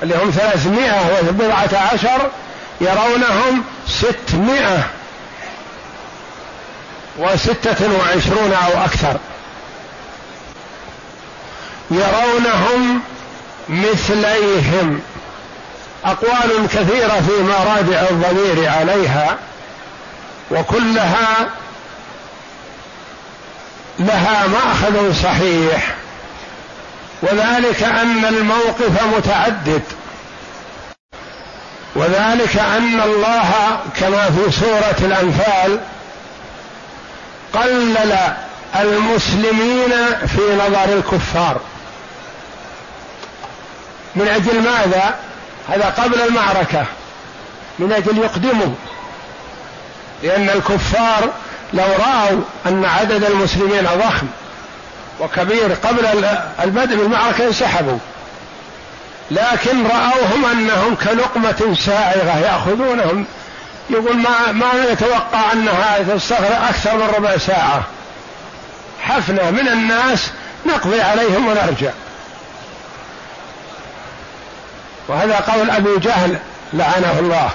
اللي 0.03 0.15
هم 0.15 0.31
ثلاثمائة 0.31 1.19
وبضعة 1.29 1.89
عشر 1.93 2.31
يرونهم 2.81 3.63
ستمائة 3.87 4.83
وستة 7.17 7.99
وعشرون 7.99 8.53
أو 8.53 8.83
أكثر. 8.85 9.17
يرونهم 11.91 13.01
مثليهم. 13.69 15.01
أقوال 16.05 16.67
كثيرة 16.67 17.21
في 17.27 17.43
مراجع 17.43 18.09
الضمير 18.09 18.69
عليها 18.69 19.37
وكلها 20.51 21.49
لها 23.99 24.47
مأخذ 24.47 25.23
صحيح. 25.23 25.95
وذلك 27.23 27.83
أن 27.83 28.25
الموقف 28.25 29.03
متعدد. 29.17 29.81
وذلك 31.95 32.57
أن 32.57 33.01
الله 33.01 33.79
كما 33.99 34.29
في 34.29 34.51
سورة 34.51 34.95
الأنفال 34.99 35.79
قلل 37.53 38.13
المسلمين 38.75 39.91
في 40.27 40.55
نظر 40.55 40.93
الكفار. 40.97 41.61
من 44.15 44.27
أجل 44.27 44.61
ماذا؟ 44.61 45.15
هذا 45.69 45.85
قبل 45.85 46.21
المعركة. 46.21 46.85
من 47.79 47.91
أجل 47.91 48.17
يقدموا. 48.17 48.75
لأن 50.23 50.49
الكفار 50.49 51.29
لو 51.73 51.85
رأوا 51.85 52.41
أن 52.65 52.85
عدد 52.85 53.23
المسلمين 53.23 53.83
ضخم 53.83 54.27
وكبير 55.19 55.73
قبل 55.73 56.25
البدء 56.63 56.95
بالمعركة 56.95 57.47
انسحبوا. 57.47 57.97
لكن 59.31 59.87
رأوهم 59.87 60.45
أنهم 60.45 60.95
كلقمة 60.95 61.75
سائغة 61.85 62.39
يأخذونهم. 62.39 63.25
يقول 63.89 64.17
ما 64.17 64.51
ما 64.51 64.91
نتوقع 64.91 65.51
أنها 65.53 65.97
تستغرق 66.15 66.67
أكثر 66.67 66.95
من 66.95 67.09
ربع 67.17 67.37
ساعة. 67.37 67.83
حفنة 69.01 69.51
من 69.51 69.67
الناس 69.67 70.31
نقضي 70.65 71.01
عليهم 71.01 71.47
ونرجع. 71.47 71.91
وهذا 75.07 75.35
قول 75.35 75.69
أبي 75.69 75.99
جهل 75.99 76.37
لعنه 76.73 77.19
الله. 77.19 77.49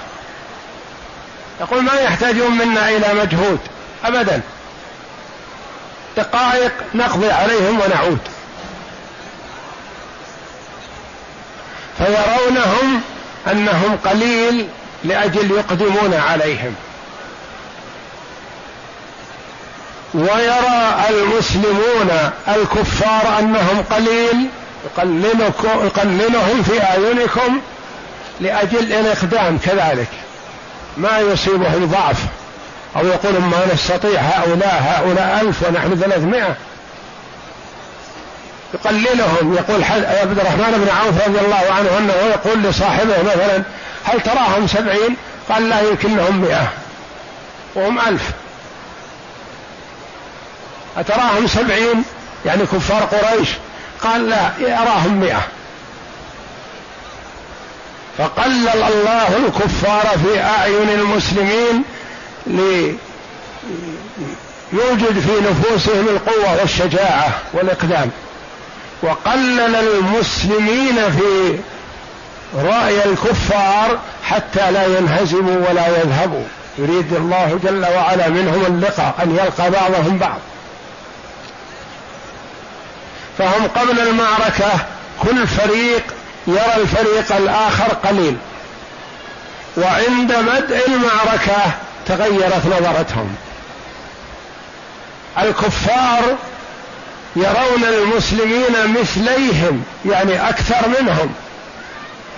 يقول 1.61 1.83
ما 1.83 1.93
يحتاجون 1.93 2.51
منا 2.51 2.89
إلى 2.89 3.13
مجهود؟ 3.13 3.59
أبدا. 4.05 4.41
دقائق 6.17 6.71
نقضي 6.95 7.31
عليهم 7.31 7.79
ونعود. 7.81 8.19
فيرونهم 11.97 13.01
أنهم 13.51 13.97
قليل 14.05 14.67
لأجل 15.03 15.51
يقدمون 15.51 16.13
عليهم. 16.13 16.75
ويرى 20.13 20.95
المسلمون 21.09 22.31
الكفار 22.47 23.39
أنهم 23.39 23.83
قليل 23.91 24.47
يقللهم 25.85 26.63
في 26.63 26.83
أعينكم 26.83 27.61
لأجل 28.39 28.93
الإقدام 28.93 29.57
كذلك. 29.57 30.09
ما 30.97 31.19
يصيبهم 31.19 31.85
ضعف. 31.85 32.17
أو 32.95 33.07
يقول 33.07 33.41
ما 33.41 33.73
نستطيع 33.73 34.21
هؤلاء 34.21 34.81
هؤلاء 34.83 35.41
ألف 35.41 35.63
ونحن 35.67 35.95
ثلاثمائة. 35.95 36.55
يقللهم 38.73 39.53
يقول 39.53 39.83
عبد 39.83 40.39
الرحمن 40.39 40.85
بن 40.85 40.89
عوف 40.97 41.27
رضي 41.27 41.39
الله 41.39 41.73
عنه 41.73 41.97
أنه 41.97 42.13
يقول 42.13 42.63
لصاحبه 42.63 43.21
مثلا 43.21 43.63
هل 44.03 44.21
تراهم 44.21 44.67
سبعين؟ 44.67 45.15
قال 45.49 45.69
لا 45.69 45.81
يمكنهم 45.81 46.41
مئة. 46.41 46.67
وهم 47.75 47.99
ألف. 47.99 48.31
أتراهم 50.97 51.47
سبعين؟ 51.47 52.03
يعني 52.45 52.63
كفار 52.63 53.03
قريش. 53.03 53.49
قال 54.03 54.29
لا 54.29 54.51
يراهم 54.59 55.19
مئة. 55.19 55.41
فقلل 58.17 58.69
الله 58.69 59.37
الكفار 59.47 60.17
في 60.23 60.41
أعين 60.41 60.89
المسلمين 60.89 61.83
ليوجد 62.49 62.97
في 65.19 65.41
نفوسهم 65.49 66.07
القوة 66.07 66.61
والشجاعة 66.61 67.29
والإقدام. 67.53 68.11
وقلل 69.03 69.75
المسلمين 69.75 71.11
في 71.11 71.59
رأي 72.55 73.05
الكفار 73.05 73.99
حتى 74.23 74.71
لا 74.71 74.85
ينهزموا 74.85 75.69
ولا 75.69 75.87
يذهبوا. 75.87 76.43
يريد 76.77 77.13
الله 77.13 77.59
جل 77.63 77.85
وعلا 77.95 78.27
منهم 78.27 78.65
اللقاء 78.65 79.15
أن 79.23 79.31
يلقى 79.31 79.71
بعضهم 79.71 80.17
بعض. 80.17 80.39
فهم 83.37 83.67
قبل 83.67 83.99
المعركة 83.99 84.71
كل 85.23 85.47
فريق 85.47 86.03
يرى 86.47 86.75
الفريق 86.77 87.35
الآخر 87.35 87.93
قليل. 87.93 88.37
وعند 89.77 90.33
بدء 90.33 90.87
المعركة 90.87 91.71
تغيرت 92.09 92.65
نظرتهم. 92.65 93.35
الكفار 95.41 96.35
يرون 97.35 97.83
المسلمين 97.83 98.97
مثليهم 99.01 99.83
يعني 100.05 100.49
أكثر 100.49 100.87
منهم 101.01 101.33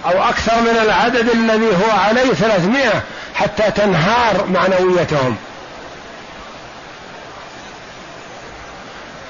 أو 0.06 0.24
أكثر 0.24 0.62
من 0.62 0.80
العدد 0.84 1.30
الذي 1.30 1.68
هو 1.68 2.00
عليه 2.00 2.34
ثلاثمائة 2.34 3.02
حتى 3.36 3.72
تنهار 3.72 4.46
معنويتهم. 4.46 5.36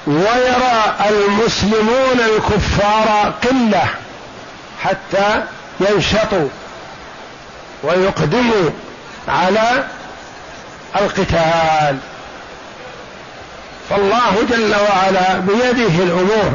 ويرى 0.06 0.94
المسلمون 1.10 2.20
الكفار 2.20 3.32
قلة 3.42 3.84
حتى 4.82 5.42
ينشطوا 5.80 6.48
ويقدموا 7.82 8.70
على 9.28 9.84
القتال. 11.00 11.98
فالله 13.90 14.36
جل 14.50 14.74
وعلا 14.74 15.38
بيده 15.38 16.04
الأمور 16.04 16.52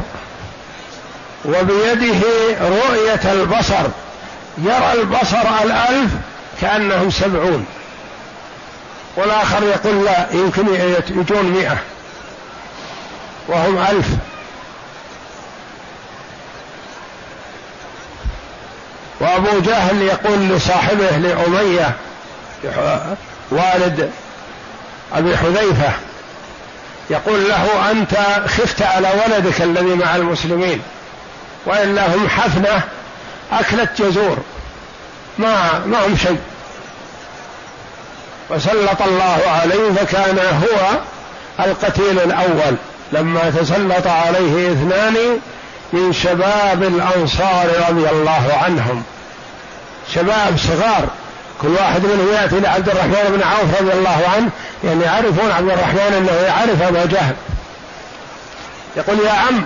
وبيده 1.44 2.20
رؤية 2.60 3.32
البصر. 3.32 3.86
يرى 4.58 4.92
البصر 4.92 5.62
الألف 5.64 6.10
كأنهم 6.60 7.10
سبعون. 7.10 7.66
والآخر 9.16 9.62
يقول 9.62 10.04
لا 10.04 10.26
يمكن 10.32 10.74
يجون 11.08 11.42
مئة. 11.42 11.78
وهم 13.48 13.78
ألف. 13.78 14.06
وأبو 19.20 19.60
جهل 19.60 20.02
يقول 20.02 20.48
لصاحبه 20.48 21.10
لأمية 21.10 21.96
والد 23.50 24.10
أبي 25.14 25.36
حذيفة 25.36 25.92
يقول 27.10 27.48
له 27.48 27.90
أنت 27.90 28.16
خفت 28.46 28.82
على 28.82 29.08
ولدك 29.24 29.62
الذي 29.62 29.94
مع 29.94 30.16
المسلمين 30.16 30.82
وإلا 31.66 32.14
هم 32.14 32.28
حفنة 32.28 32.82
أكلت 33.52 34.02
جزور 34.02 34.38
ما 35.38 35.82
ما 35.86 36.06
هم 36.06 36.16
شيء. 36.16 36.40
وسلط 38.50 39.02
الله 39.02 39.40
عليه 39.46 39.92
فكان 39.92 40.38
هو 40.38 40.98
القتيل 41.64 42.18
الأول. 42.18 42.76
لما 43.12 43.50
تسلط 43.50 44.06
عليه 44.06 44.72
اثنان 44.72 45.38
من 45.92 46.12
شباب 46.12 46.82
الأنصار 46.82 47.66
رضي 47.88 48.10
الله 48.10 48.58
عنهم. 48.62 49.02
شباب 50.14 50.58
صغار. 50.58 51.08
كل 51.62 51.68
واحد 51.68 52.04
منهم 52.04 52.32
يأتي 52.32 52.60
لعبد 52.60 52.88
الرحمن 52.88 53.36
بن 53.36 53.42
عوف 53.42 53.80
رضي 53.80 53.92
الله 53.92 54.28
عنه 54.36 54.50
يعني 54.84 55.04
يعرفون 55.04 55.50
عبد 55.50 55.70
الرحمن 55.70 56.14
إنه 56.18 56.32
يعرف 56.32 56.82
ابا 56.82 57.04
جهل. 57.04 57.34
يقول 58.96 59.18
يا 59.26 59.32
عم 59.32 59.64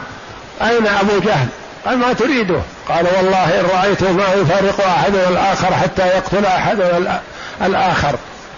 أين 0.62 0.86
أبو 0.86 1.18
جهل؟ 1.18 1.48
قال 1.86 1.98
ما 1.98 2.12
تريده. 2.12 2.60
قال 2.88 3.06
والله 3.16 3.60
إن 3.60 3.66
رأيته 3.74 4.12
ما 4.12 4.24
يفارق 4.34 4.86
احدنا 4.86 5.28
الآخر 5.28 5.74
حتى 5.74 6.06
يقتل 6.06 6.46
احدنا 6.46 7.20
الآخر. 7.62 8.14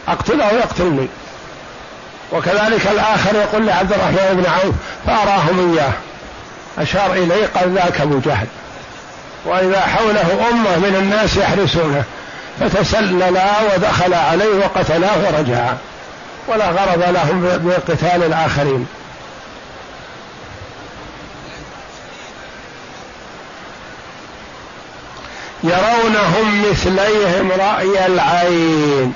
أقتله 0.09 0.53
ويقتلني 0.53 1.09
وكذلك 2.33 2.87
الآخر 2.87 3.35
يقول 3.35 3.67
لعبد 3.67 3.93
الرحمن 3.93 4.43
بن 4.43 4.51
عوف 4.51 4.75
فأراهم 5.07 5.75
إياه. 5.75 5.93
أشار 6.79 7.13
إليه 7.13 7.47
قال 7.47 7.75
ذاك 7.75 8.01
أبو 8.01 8.19
جهل. 8.19 8.47
وإذا 9.45 9.81
حوله 9.81 10.49
أمة 10.51 10.77
من 10.77 10.97
الناس 10.97 11.37
يحرسونه. 11.37 12.05
فتسللا 12.61 13.75
ودخل 13.75 14.15
عليه 14.15 14.55
وقتلاه 14.55 15.19
ورجعا 15.19 15.77
ولا 16.49 16.71
غرض 16.71 17.03
لهم 17.03 17.61
بقتال 17.65 18.23
الآخرين. 18.23 18.87
يرونهم 25.65 26.71
مثليهم 26.71 27.53
رأي 27.53 28.07
العين. 28.07 29.15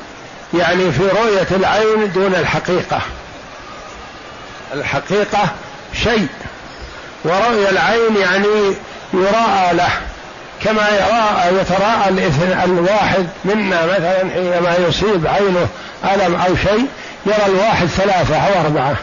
يعني 0.54 0.92
في 0.92 1.02
رؤية 1.02 1.46
العين 1.50 2.12
دون 2.12 2.34
الحقيقة. 2.34 3.00
الحقيقة 4.74 5.48
شيء. 5.94 6.28
ورؤيا 7.24 7.70
العين 7.70 8.16
يعني 8.16 8.74
يراءى 9.14 9.74
له. 9.74 9.90
كما 10.64 10.88
يراءى 10.88 11.60
يتراءى 11.60 12.08
الواحد 12.64 13.26
منا 13.44 13.86
مثلا 13.86 14.30
حينما 14.34 14.76
يصيب 14.88 15.26
عينه 15.26 15.66
ألم 16.14 16.34
أو 16.34 16.56
شيء 16.56 16.86
يرى 17.26 17.46
الواحد 17.46 17.86
ثلاثة 17.86 18.36
أو 18.36 18.60
أربعة. 18.60 18.96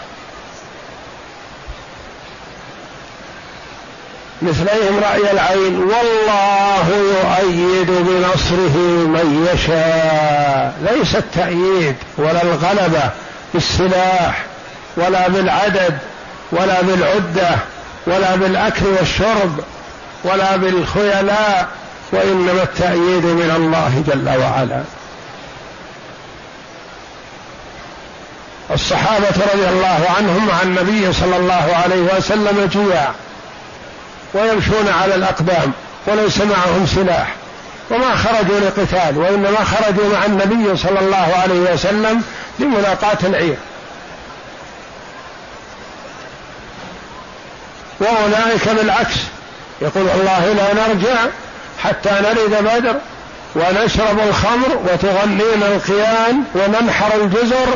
مثليهم 4.41 4.99
رأي 5.03 5.31
العين 5.31 5.79
والله 5.79 6.89
يؤيد 6.89 7.87
بنصره 7.87 8.77
من 9.07 9.49
يشاء. 9.53 10.73
ليس 10.91 11.15
التأييد 11.15 11.95
ولا 12.17 12.41
الغلبة 12.41 13.09
بالسلاح 13.53 14.43
ولا 14.97 15.27
بالعدد 15.27 15.97
ولا 16.51 16.81
بالعدة 16.81 17.57
ولا 18.07 18.35
بالأكل 18.35 18.85
والشرب 18.85 19.59
ولا 20.25 20.55
بالخيلاء 20.55 21.67
وإنما 22.11 22.63
التأييد 22.63 23.25
من 23.25 23.53
الله 23.55 24.03
جل 24.07 24.41
وعلا. 24.41 24.83
الصحابة 28.71 29.53
رضي 29.53 29.69
الله 29.69 30.05
عنهم 30.17 30.47
مع 30.47 30.61
النبي 30.61 31.13
صلى 31.13 31.38
الله 31.38 31.75
عليه 31.83 32.17
وسلم 32.17 32.69
جياع 32.71 33.11
ويمشون 34.33 34.89
على 35.01 35.15
الأقدام 35.15 35.71
وليس 36.07 36.38
معهم 36.38 36.85
سلاح 36.95 37.33
وما 37.91 38.15
خرجوا 38.15 38.59
لقتال 38.59 39.17
وإنما 39.17 39.57
خرجوا 39.63 40.13
مع 40.13 40.25
النبي 40.25 40.77
صلى 40.77 40.99
الله 40.99 41.35
عليه 41.43 41.73
وسلم 41.73 42.23
لملاقاة 42.59 43.17
العير. 43.23 43.57
وأولئك 47.99 48.69
بالعكس 48.69 49.15
يقول 49.81 50.03
والله 50.03 50.53
لا 50.53 50.73
نرجع 50.73 51.15
حتى 51.83 52.09
نرد 52.09 52.63
بدر 52.63 52.95
ونشرب 53.55 54.19
الخمر 54.29 54.79
وتغنينا 54.85 55.67
القيان 55.67 56.43
وننحر 56.55 57.15
الجزر 57.15 57.67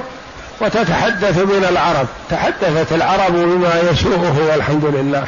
وتتحدث 0.61 1.39
بنا 1.39 1.69
العرب. 1.69 2.07
تحدثت 2.29 2.93
العرب 2.93 3.33
بما 3.33 3.83
يسوءه 3.91 4.47
والحمد 4.51 4.85
لله. 4.85 5.25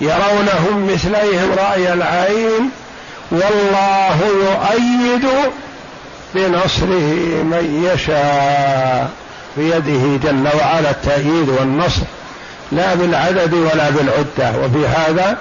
يرونهم 0.00 0.92
مثليهم 0.94 1.52
رأي 1.58 1.92
العين 1.92 2.70
والله 3.30 4.18
يؤيد 4.26 5.28
بنصره 6.34 7.42
من 7.42 7.90
يشاء. 7.94 9.10
بيده 9.58 10.30
جل 10.30 10.48
وعلا 10.58 10.90
التأييد 10.90 11.48
والنصر 11.48 12.02
لا 12.72 12.94
بالعدد 12.94 13.54
ولا 13.54 13.90
بالعدة. 13.90 14.58
وفي 14.58 14.86
هذا 14.86 15.38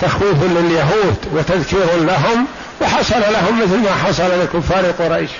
تخويف 0.00 0.42
لليهود 0.42 1.16
وتذكير 1.32 1.96
لهم 1.96 2.46
وحصل 2.80 3.20
لهم 3.20 3.62
مثل 3.62 3.76
ما 3.76 3.94
حصل 4.06 4.42
لكفار 4.42 4.84
قريش. 4.98 5.30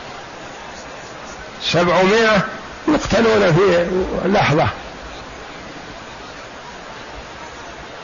سبعمائة 1.62 2.42
يقتلون 2.88 3.52
في 3.54 3.86
لحظة. 4.24 4.66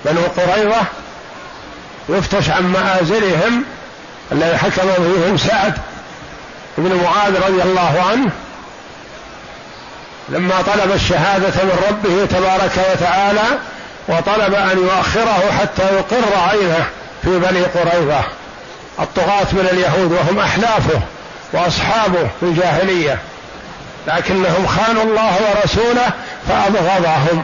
بنو 0.05 0.21
قريظة 0.37 0.83
يفتش 2.09 2.51
عن 2.51 2.63
مآزرهم 2.63 3.65
الذي 4.33 4.57
حكم 4.57 4.89
فيهم 4.95 5.37
سعد 5.37 5.75
بن 6.79 7.01
معاذ 7.05 7.37
رضي 7.37 7.63
الله 7.63 8.05
عنه 8.11 8.31
لما 10.29 10.63
طلب 10.63 10.93
الشهادة 10.93 11.65
من 11.65 11.79
ربه 11.89 12.27
تبارك 12.27 12.73
وتعالى 12.93 13.43
وطلب 14.09 14.55
أن 14.55 14.79
يؤخره 14.79 15.53
حتى 15.61 15.83
يقر 15.83 16.39
عينه 16.51 16.85
في 17.23 17.39
بني 17.39 17.63
قريظة. 17.63 18.21
الطغاة 19.01 19.47
من 19.53 19.69
اليهود 19.73 20.13
وهم 20.13 20.39
أحلافه 20.39 21.01
وأصحابه 21.53 22.29
في 22.41 22.47
الجاهلية. 22.47 23.19
لكنهم 24.07 24.67
خانوا 24.67 25.03
الله 25.03 25.37
ورسوله 25.37 26.11
فأبغضهم 26.49 27.43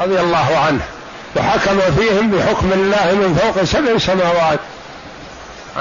رضي 0.00 0.20
الله 0.20 0.58
عنه. 0.66 0.80
وحكم 1.36 1.80
فيهم 1.98 2.30
بحكم 2.30 2.72
الله 2.72 3.12
من 3.12 3.34
فوق 3.42 3.64
سبع 3.64 3.98
سماوات. 3.98 4.58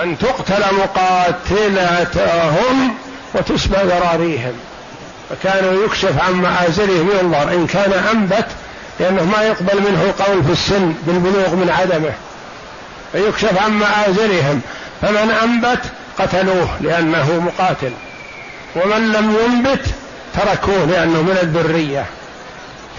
أن 0.04 0.18
تقتل 0.18 0.64
مقاتلتهم 0.76 2.16
وتسبى 3.34 3.78
ذراريهم. 3.78 4.54
فكانوا 5.30 5.86
يكشف 5.86 6.20
عن 6.20 6.34
مآزرهم 6.34 7.10
ينظر 7.22 7.54
إن 7.54 7.68
كان 7.68 7.94
أنبت 8.12 8.48
لأنه 9.00 9.24
ما 9.24 9.44
يقبل 9.44 9.82
منه 9.82 10.04
القول 10.04 10.44
في 10.44 10.52
السن 10.52 10.94
بالبلوغ 11.08 11.56
من 11.56 11.70
عدمه. 11.80 12.14
فيكشف 13.12 13.64
عن 13.64 13.72
مآزرهم. 13.72 14.62
فمن 15.02 15.32
أنبت 15.44 15.82
قتلوه 16.20 16.70
لأنه 16.82 17.40
مقاتل. 17.40 17.92
ومن 18.76 19.12
لم 19.12 19.36
ينبت 19.46 19.86
تركوه 20.34 20.86
لأنه 20.86 21.22
من 21.22 21.38
الذرية. 21.44 22.06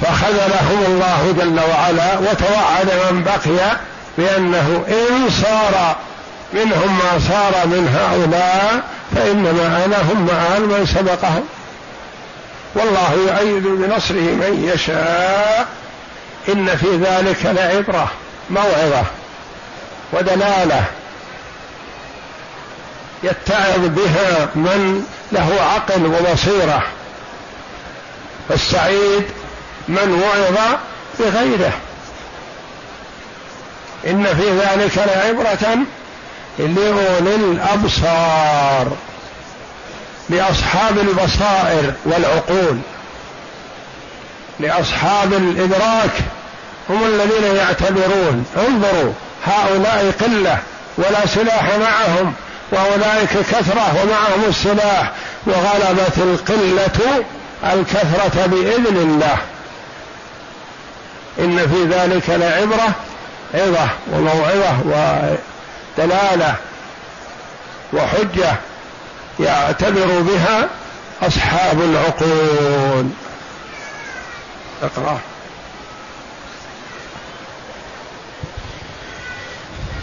فخذلهم 0.03 0.85
الله 0.87 1.35
جل 1.39 1.61
وعلا 1.71 2.19
وتوعد 2.19 3.13
من 3.13 3.25
بقي 3.25 3.77
بأنه 4.19 4.85
إن 4.89 5.31
صار 5.31 5.97
منهم 6.53 6.99
ما 6.99 7.19
صار 7.29 7.67
من 7.67 7.89
هؤلاء 7.89 8.83
فإنما 9.17 9.85
أنا 9.85 9.97
هم 10.03 10.27
مع 10.27 10.59
من 10.59 10.87
سبقهم. 10.87 11.45
والله 12.75 13.13
يؤيد 13.13 13.63
بنصره 13.63 14.15
من 14.15 14.71
يشاء. 14.75 15.69
إن 16.49 16.77
في 16.77 16.97
ذلك 16.97 17.47
لعبرة 17.47 18.11
موعظة 18.51 19.03
ودلالة 20.13 20.85
يتعظ 23.23 23.87
بها 23.87 24.49
من 24.55 25.07
له 25.33 25.57
عقل 25.61 26.07
وبصيرة 26.07 26.83
فالسعيد 28.49 29.25
من 29.89 30.23
وعظ 30.23 30.79
بغيره. 31.21 31.73
إن 34.07 34.25
في 34.25 34.51
ذلك 34.51 34.99
لعبرة 34.99 35.79
لأولي 36.59 37.35
الأبصار. 37.35 38.97
لأصحاب 40.29 40.99
البصائر 40.99 41.93
والعقول. 42.05 42.79
لأصحاب 44.61 45.33
الإدراك 45.33 46.11
هم 46.91 47.05
الذين 47.05 47.57
يعتبرون. 47.57 48.47
انظروا 48.57 49.13
هؤلاء 49.47 50.13
قلة 50.21 50.59
ولا 50.99 51.27
سلاح 51.27 51.71
معهم 51.79 52.33
وأولئك 52.73 53.31
كثرة 53.31 54.03
ومعهم 54.03 54.45
السلاح. 54.49 55.13
وغلبت 55.47 56.19
القلة 56.19 57.25
الكثرة 57.73 58.47
بإذن 58.47 58.97
الله. 58.97 59.37
إن 61.39 61.69
في 61.69 61.85
ذلك 61.85 62.31
لعبرة 62.31 62.93
عظة 63.55 63.89
وموعظة 64.13 64.77
ودلالة 65.99 66.55
وحجة. 67.93 68.53
يعتبر 69.41 70.21
بها 70.21 70.69
أصحاب 71.23 71.81
العقول. 71.81 73.07
اقرأ. 74.83 75.21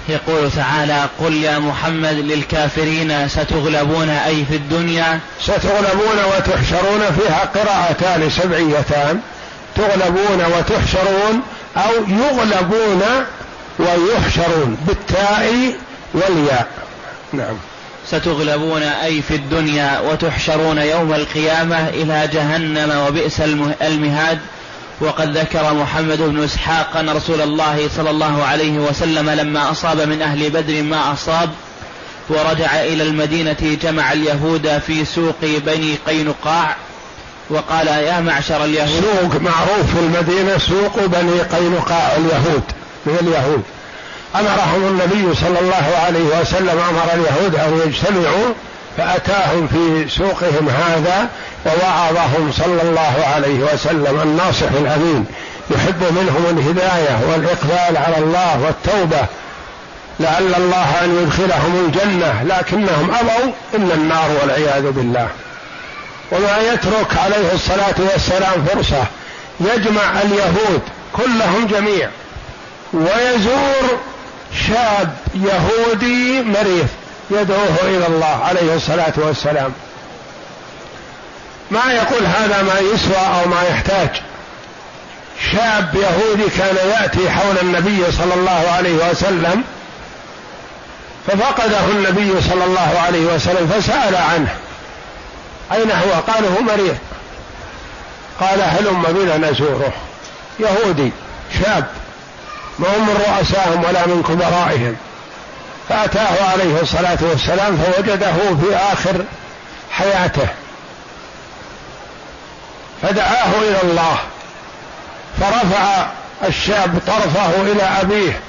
يقول 0.09 0.51
تعالى 0.51 1.09
قل 1.19 1.33
يا 1.33 1.59
محمد 1.59 2.13
للكافرين 2.13 3.27
ستغلبون 3.27 4.09
أي 4.09 4.45
في 4.45 4.55
الدنيا؟ 4.55 5.19
ستغلبون 5.41 6.17
وتحشرون 6.35 7.01
فيها 7.19 7.49
قراءتان 7.55 8.29
سبعيتان. 8.29 9.21
تغلبون 9.75 10.45
وتحشرون 10.57 11.41
أو 11.77 11.91
يغلبون 12.07 13.01
ويحشرون 13.79 14.77
بالتاء 14.87 15.73
والياء. 16.13 16.67
نعم. 17.33 17.57
ستغلبون 18.07 18.83
أي 18.83 19.21
في 19.21 19.35
الدنيا 19.35 19.99
وتحشرون 19.99 20.77
يوم 20.77 21.13
القيامة 21.13 21.89
إلى 21.89 22.29
جهنم 22.33 23.05
وبئس 23.07 23.41
المهاد. 23.81 24.39
وقد 25.01 25.37
ذكر 25.37 25.73
محمد 25.73 26.17
بن 26.17 26.43
إسحاق 26.43 26.97
أن 26.97 27.09
رسول 27.09 27.41
الله 27.41 27.89
صلى 27.97 28.09
الله 28.09 28.43
عليه 28.43 28.79
وسلم 28.79 29.29
لما 29.29 29.71
أصاب 29.71 30.01
من 30.01 30.21
أهل 30.21 30.49
بدر 30.49 30.83
ما 30.83 31.13
أصاب 31.13 31.49
ورجع 32.29 32.81
إلى 32.81 33.03
المدينة 33.03 33.77
جمع 33.83 34.11
اليهود 34.11 34.81
في 34.87 35.05
سوق 35.05 35.35
بني 35.41 35.95
قينقاع 36.07 36.75
وقال 37.49 37.87
يا 37.87 38.19
معشر 38.19 38.65
اليهود 38.65 39.03
سوق 39.21 39.41
معروف 39.41 39.93
في 39.93 39.99
المدينة 39.99 40.57
سوق 40.57 41.05
بني 41.05 41.41
قينقاع 41.41 42.15
اليهود 42.15 42.63
من 43.05 43.15
اليهود. 43.21 43.63
أمرهم 44.35 44.87
النبي 44.87 45.35
صلى 45.35 45.59
الله 45.59 45.97
عليه 46.05 46.41
وسلم 46.41 46.79
أمر 46.89 47.07
اليهود 47.13 47.55
أن 47.55 47.81
يجتمعوا 47.87 48.53
فأتاهم 48.97 49.67
في 49.67 50.09
سوقهم 50.09 50.69
هذا 50.69 51.29
ووعظهم 51.65 52.51
صلى 52.57 52.81
الله 52.81 53.25
عليه 53.35 53.59
وسلم 53.73 54.19
الناصح 54.23 54.71
الأمين. 54.71 55.25
يحب 55.71 56.03
منهم 56.03 56.45
الهداية 56.49 57.19
والإقبال 57.29 57.97
على 57.97 58.17
الله 58.17 58.61
والتوبة. 58.63 59.25
لعل 60.19 60.55
الله 60.57 61.03
أن 61.03 61.23
يدخلهم 61.23 61.85
الجنة 61.85 62.43
لكنهم 62.43 63.11
أبوا 63.19 63.51
الا 63.73 63.93
النار 63.93 64.29
والعياذ 64.41 64.91
بالله. 64.91 65.27
وما 66.31 66.57
يترك 66.73 67.17
عليه 67.23 67.53
الصلاة 67.53 67.95
والسلام 68.13 68.65
فرصة. 68.73 69.03
يجمع 69.59 70.21
اليهود 70.21 70.81
كلهم 71.13 71.67
جميع. 71.67 72.09
ويزور 72.93 73.99
شاب 74.67 75.13
يهودي 75.35 76.41
مريض 76.41 76.87
يدعوه 77.31 77.75
إلى 77.83 78.07
الله 78.07 78.43
عليه 78.43 78.75
الصلاة 78.75 79.13
والسلام. 79.15 79.73
ما 81.71 81.93
يقول 81.93 82.25
هذا 82.25 82.61
ما 82.61 82.79
يسوى 82.79 83.17
أو 83.17 83.49
ما 83.49 83.63
يحتاج. 83.69 84.09
شاب 85.51 85.95
يهودي 85.95 86.49
كان 86.57 86.75
يأتي 86.75 87.29
حول 87.29 87.57
النبي 87.61 88.11
صلى 88.11 88.33
الله 88.33 88.71
عليه 88.77 89.09
وسلم 89.09 89.63
ففقده 91.27 91.85
النبي 91.85 92.41
صلى 92.41 92.63
الله 92.63 92.99
عليه 93.05 93.25
وسلم 93.25 93.67
فسأل 93.67 94.15
عنه. 94.15 94.55
أين 95.71 95.91
هو؟ 95.91 96.33
قال 96.33 96.45
هو 96.45 96.61
مريض. 96.61 96.97
قال 98.39 98.61
هلم 98.61 99.03
بنا 99.03 99.37
نزوره؟ 99.37 99.93
يهودي 100.59 101.11
شاب. 101.63 101.85
ما 102.79 102.87
هم 102.97 103.07
من 103.07 103.23
رؤسائهم 103.27 103.83
ولا 103.83 104.05
من 104.07 104.23
كبرائهم. 104.23 104.95
فأتاه 105.89 106.51
عليه 106.51 106.81
الصلاة 106.81 107.17
والسلام 107.21 107.77
فوجده 107.77 108.33
في 108.33 108.75
آخر 108.75 109.25
حياته. 109.91 110.47
فدعاه 113.01 113.51
إلى 113.61 113.81
الله. 113.83 114.17
فرفع 115.39 116.05
الشاب 116.47 116.99
طرفه 117.07 117.61
إلى 117.61 117.83
أبيه 117.83 118.39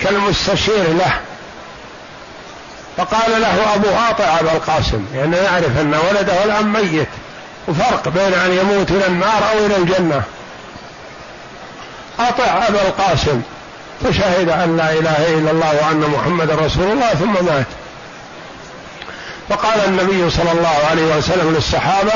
كالمستشير 0.00 0.92
له. 0.92 1.20
فقال 2.96 3.40
له 3.40 3.74
أبو 3.74 3.88
أطع 4.10 4.40
أبا 4.40 4.52
القاسم 4.52 5.06
لأنه 5.14 5.36
يعني 5.36 5.46
يعرف 5.46 5.80
أن 5.80 5.94
ولده 5.94 6.44
الآن 6.44 6.66
ميت 6.72 7.08
وفرق 7.68 8.08
بين 8.08 8.34
أن 8.34 8.52
يموت 8.52 8.90
إلى 8.90 9.06
النار 9.06 9.50
أو 9.52 9.66
إلى 9.66 9.76
الجنة. 9.76 10.22
أطع 12.20 12.66
أبا 12.68 12.82
القاسم 12.82 13.42
فشهد 14.04 14.48
أن 14.48 14.76
لا 14.76 14.92
إله 14.92 15.28
إلا 15.28 15.50
الله 15.50 15.86
وأن 15.86 16.10
محمد 16.16 16.50
رسول 16.50 16.92
الله 16.92 17.08
ثم 17.08 17.44
مات. 17.44 17.66
فقال 19.48 19.80
النبي 19.86 20.30
صلى 20.30 20.52
الله 20.52 20.78
عليه 20.90 21.16
وسلم 21.16 21.54
للصحابة 21.54 22.12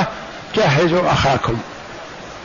جهزوا 0.56 1.12
أخاكم. 1.12 1.56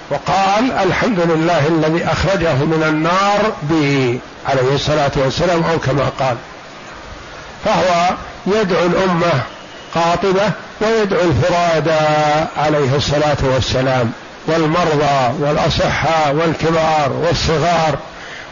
وقال 0.09 0.71
الحمد 0.71 1.19
لله 1.19 1.67
الذي 1.67 2.05
أخرجه 2.05 2.53
من 2.53 2.83
النار 2.87 3.53
به 3.61 4.19
عليه 4.49 4.75
الصلاة 4.75 5.11
والسلام 5.15 5.63
أو 5.63 5.79
كما 5.79 6.09
قال. 6.19 6.35
فهو 7.65 8.09
يدعو 8.47 8.85
الأمة 8.85 9.41
قاطبة 9.95 10.51
ويدعو 10.81 11.21
الفرادى 11.21 12.05
عليه 12.57 12.95
الصلاة 12.95 13.37
والسلام 13.41 14.11
والمرضى 14.47 15.33
والأصحاء 15.39 16.35
والكبار 16.35 17.11
والصغار. 17.11 17.97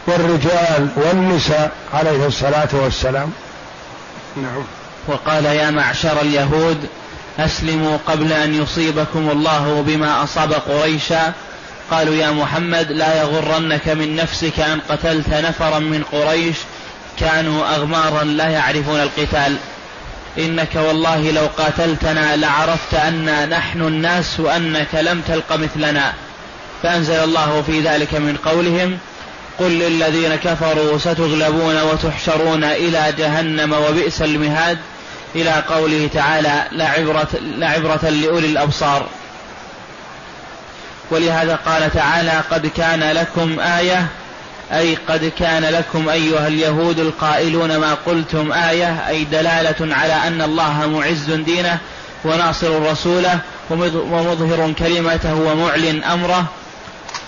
والرجال 0.08 0.88
والنساء 0.96 1.72
عليه 1.94 2.26
الصلاة 2.26 2.68
والسلام. 2.72 3.30
نعم. 4.36 4.64
وقال 5.08 5.44
يا 5.44 5.70
معشر 5.70 6.20
اليهود 6.20 6.86
أسلموا 7.38 7.98
قبل 8.06 8.32
أن 8.32 8.62
يصيبكم 8.62 9.30
الله 9.30 9.84
بما 9.86 10.24
أصاب 10.24 10.52
قريشا. 10.52 11.32
قالوا 11.90 12.14
يا 12.14 12.30
محمد 12.30 12.92
لا 12.92 13.22
يغرنك 13.22 13.88
من 13.88 14.16
نفسك 14.16 14.60
أن 14.60 14.80
قتلت 14.88 15.28
نفرا 15.28 15.78
من 15.78 16.02
قريش. 16.12 16.56
كانوا 17.20 17.74
أغمارا 17.74 18.24
لا 18.24 18.48
يعرفون 18.48 19.00
القتال. 19.00 19.56
إنك 20.38 20.74
والله 20.76 21.30
لو 21.30 21.46
قاتلتنا 21.58 22.36
لعرفت 22.36 22.94
أن 22.94 23.48
نحن 23.48 23.80
الناس 23.80 24.40
وأنك 24.40 24.94
لم 24.94 25.20
تلق 25.20 25.56
مثلنا. 25.56 26.12
فأنزل 26.82 27.24
الله 27.24 27.62
في 27.66 27.80
ذلك 27.80 28.14
من 28.14 28.36
قولهم 28.44 28.98
قل 29.58 29.70
للذين 29.70 30.34
كفروا 30.34 30.98
ستغلبون 30.98 31.82
وتحشرون 31.82 32.64
إلى 32.64 33.14
جهنم 33.18 33.72
وبئس 33.72 34.22
المهاد. 34.22 34.78
إلى 35.34 35.50
قوله 35.68 36.08
تعالى 36.14 36.62
لعبرة, 36.72 37.28
لعبرة 37.40 38.08
لأولي 38.08 38.46
الأبصار. 38.46 39.06
ولهذا 41.10 41.58
قال 41.66 41.92
تعالى 41.94 42.42
قد 42.50 42.66
كان 42.66 43.00
لكم 43.12 43.60
آية 43.60 44.06
أي 44.72 44.98
قد 45.08 45.32
كان 45.38 45.64
لكم 45.64 46.08
أيها 46.08 46.48
اليهود 46.48 46.98
القائلون 46.98 47.76
ما 47.76 47.94
قلتم 47.94 48.52
آية 48.52 49.08
أي 49.08 49.24
دلالة 49.24 49.94
على 49.94 50.12
أن 50.12 50.42
الله 50.42 50.86
معز 50.86 51.30
دينه 51.30 51.78
وناصر 52.24 52.90
رسوله 52.90 53.38
ومظهر 53.70 54.72
كلمته 54.78 55.34
ومعلن 55.34 56.04
أمره. 56.04 56.44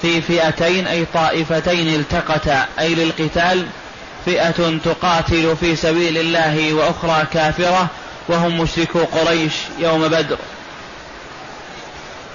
في 0.02 0.20
فئتين 0.20 0.86
أي 0.86 1.06
طائفتين 1.14 1.94
التقتا 1.94 2.66
أي 2.78 2.94
للقتال 2.94 3.66
فئة 4.26 4.78
تقاتل 4.84 5.56
في 5.60 5.76
سبيل 5.76 6.18
الله 6.18 6.74
وأخرى 6.74 7.26
كافرة 7.32 7.86
وهم 8.28 8.60
مشركو 8.60 8.98
قريش 9.04 9.52
يوم 9.78 10.08
بدر. 10.08 10.38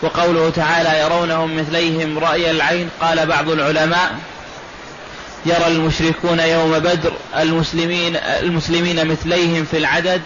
وقوله 0.01 0.49
تعالى 0.49 0.99
يرونهم 0.99 1.57
مثليهم 1.57 2.19
رأي 2.19 2.51
العين 2.51 2.89
قال 3.01 3.25
بعض 3.25 3.49
العلماء 3.49 4.15
يرى 5.45 5.67
المشركون 5.67 6.39
يوم 6.39 6.79
بدر 6.79 7.13
المسلمين 7.37 8.15
المسلمين 8.15 9.07
مثليهم 9.07 9.65
في 9.65 9.77
العدد 9.77 10.21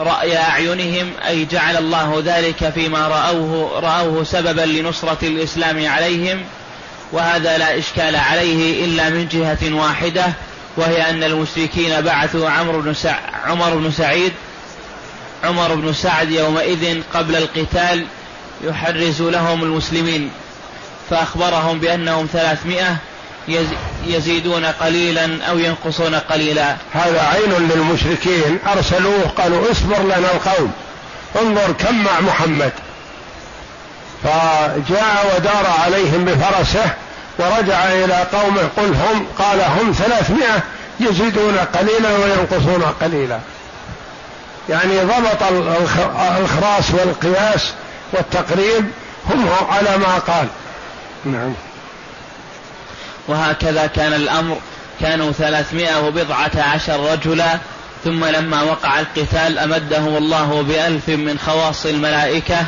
رأي 0.00 0.36
أعينهم 0.36 1.12
أي 1.28 1.44
جعل 1.44 1.76
الله 1.76 2.22
ذلك 2.24 2.70
فيما 2.70 3.08
رأوه 3.08 3.80
رأوه 3.80 4.24
سببا 4.24 4.60
لنصرة 4.60 5.18
الإسلام 5.22 5.88
عليهم. 5.88 6.44
وهذا 7.12 7.58
لا 7.58 7.78
إشكال 7.78 8.16
عليه 8.16 8.84
إلا 8.84 9.10
من 9.10 9.28
جهة 9.28 9.74
واحدة 9.74 10.26
وهي 10.76 11.10
أن 11.10 11.24
المشركين 11.24 12.00
بعثوا 12.00 12.50
عمرو 12.50 12.80
بن 12.80 12.94
سع... 12.94 13.18
عمر 13.44 13.74
بن 13.74 13.90
سعيد 13.90 14.32
عمر 15.44 15.74
بن 15.74 15.92
سعد 15.92 16.30
يومئذ 16.30 17.00
قبل 17.14 17.36
القتال 17.36 18.06
يحرز 18.64 19.22
لهم 19.22 19.62
المسلمين 19.62 20.30
فأخبرهم 21.10 21.80
بأنهم 21.80 22.28
ثلاثمائة 22.32 22.96
يزيدون 24.06 24.64
قليلا 24.64 25.44
أو 25.44 25.58
ينقصون 25.58 26.14
قليلا. 26.14 26.76
هذا 26.92 27.22
عين 27.22 27.68
للمشركين 27.68 28.58
أرسلوه 28.76 29.22
قالوا 29.22 29.70
اصبر 29.70 30.02
لنا 30.02 30.32
القوم 30.34 30.72
انظر 31.42 31.72
كم 31.72 32.04
مع 32.04 32.20
محمد. 32.20 32.72
فجاء 34.24 35.36
ودار 35.36 35.66
عليهم 35.84 36.24
بفرسه 36.24 36.90
ورجع 37.38 37.84
إلى 37.84 38.26
قومه 38.32 38.68
قل 38.76 38.94
هم 38.94 39.26
قال 39.38 39.60
هم 39.60 39.92
ثلاثمائة 39.92 40.62
يزيدون 41.00 41.58
قليلا 41.58 42.10
وينقصون 42.10 42.82
قليلا. 43.00 43.38
يعني 44.68 45.00
ضبط 45.00 45.42
الخراس 46.40 46.90
والقياس 46.90 47.72
والتقريب 48.12 48.90
هم 49.30 49.48
على 49.70 49.98
ما 49.98 50.18
قال. 50.18 50.46
نعم. 51.24 51.54
وهكذا 53.28 53.86
كان 53.86 54.12
الأمر 54.12 54.56
كانوا 55.00 55.32
ثلاثمائة 55.32 56.06
وبضعة 56.06 56.50
عشر 56.74 57.12
رجلا 57.12 57.58
ثم 58.04 58.24
لما 58.24 58.62
وقع 58.62 59.00
القتال 59.00 59.58
أمدهم 59.58 60.16
الله 60.16 60.62
بألف 60.62 61.08
من 61.08 61.38
خواص 61.38 61.86
الملائكة 61.86 62.66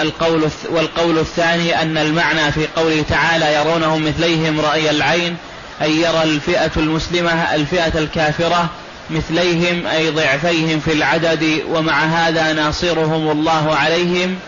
القول 0.00 0.50
والقول 0.70 1.18
الثاني 1.18 1.82
أن 1.82 1.98
المعنى 1.98 2.52
في 2.52 2.66
قوله 2.76 3.04
تعالى 3.08 3.54
يرونهم 3.54 4.04
مثليهم 4.08 4.60
رأي 4.60 4.90
العين 4.90 5.36
أي 5.82 5.96
يرى 5.96 6.22
الفئة 6.22 6.70
المسلمة 6.76 7.54
الفئة 7.54 7.98
الكافرة 7.98 8.68
مثليهم 9.10 9.86
أي 9.86 10.10
ضعفيهم 10.10 10.80
في 10.80 10.92
العدد 10.92 11.62
ومع 11.68 12.04
هذا 12.04 12.52
ناصرهم 12.52 13.30
الله 13.30 13.76
عليهم. 13.76 14.38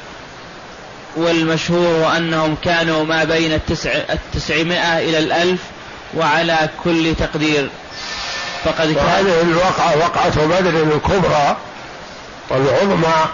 والمشهور 1.17 2.17
أنهم 2.17 2.57
كانوا 2.65 3.05
ما 3.05 3.25
بين 3.25 3.53
التسع 3.53 3.91
التسعمائة 3.91 4.99
إلى 4.99 5.19
الألف 5.19 5.61
وعلى 6.15 6.69
كل 6.85 7.15
تقدير. 7.19 7.69
فقد 8.65 8.93
كان 8.93 9.07
هذه 9.07 9.97
وقعة 9.97 10.47
بدر 10.47 10.83
الكبرى 10.83 11.57
والعظمى 12.51 13.25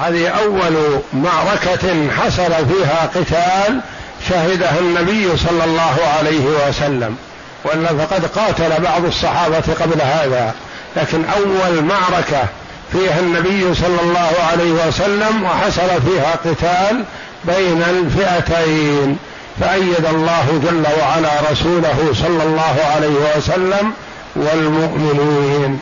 هذه 0.00 0.28
أول 0.28 1.00
معركة 1.12 2.10
حصل 2.10 2.52
فيها 2.68 3.10
قتال 3.14 3.80
شهدها 4.28 4.78
النبي 4.78 5.36
صلى 5.36 5.64
الله 5.64 5.96
عليه 6.18 6.68
وسلم 6.68 7.16
وإلا 7.64 7.88
فقد 7.88 8.26
قاتل 8.26 8.82
بعض 8.82 9.04
الصحابة 9.04 9.62
قبل 9.80 10.00
هذا. 10.02 10.54
لكن 10.96 11.24
أول 11.24 11.84
معركة 11.84 12.44
فيها 12.92 13.20
النبي 13.20 13.74
صلى 13.74 14.00
الله 14.02 14.32
عليه 14.50 14.72
وسلم 14.72 15.44
وحصل 15.44 16.02
فيها 16.02 16.34
قتال 16.44 17.04
بين 17.44 17.82
الفئتين. 17.82 19.18
فأيد 19.60 20.06
الله 20.06 20.60
جل 20.64 20.84
وعلا 21.00 21.30
رسوله 21.52 22.12
صلى 22.14 22.42
الله 22.42 22.76
عليه 22.94 23.36
وسلم 23.36 23.92
والمؤمنين. 24.36 25.80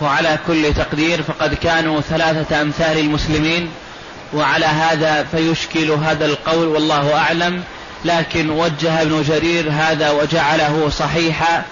وعلى 0.00 0.38
كل 0.46 0.74
تقدير 0.74 1.22
فقد 1.22 1.54
كانوا 1.54 2.00
ثلاثة 2.00 2.62
أمثال 2.62 2.98
المسلمين 2.98 3.70
وعلى 4.32 4.66
هذا 4.66 5.26
فيشكل 5.30 5.90
هذا 5.90 6.26
القول 6.26 6.66
والله 6.66 7.14
أعلم. 7.14 7.62
لكن 8.04 8.50
وجه 8.50 9.02
ابن 9.02 9.22
جرير 9.22 9.70
هذا 9.70 10.10
وجعله 10.10 10.90
صحيحا 10.98 11.62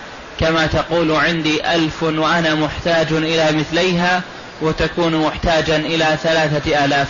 كما 0.40 0.66
تقول 0.66 1.12
عندي 1.12 1.74
ألف 1.74 2.02
وأنا 2.02 2.54
محتاج 2.54 3.06
إلى 3.12 3.52
مثليها 3.52 4.22
وتكون 4.60 5.16
محتاجا 5.26 5.76
إلى 5.76 6.18
ثلاثة 6.22 6.84
آلاف. 6.84 7.08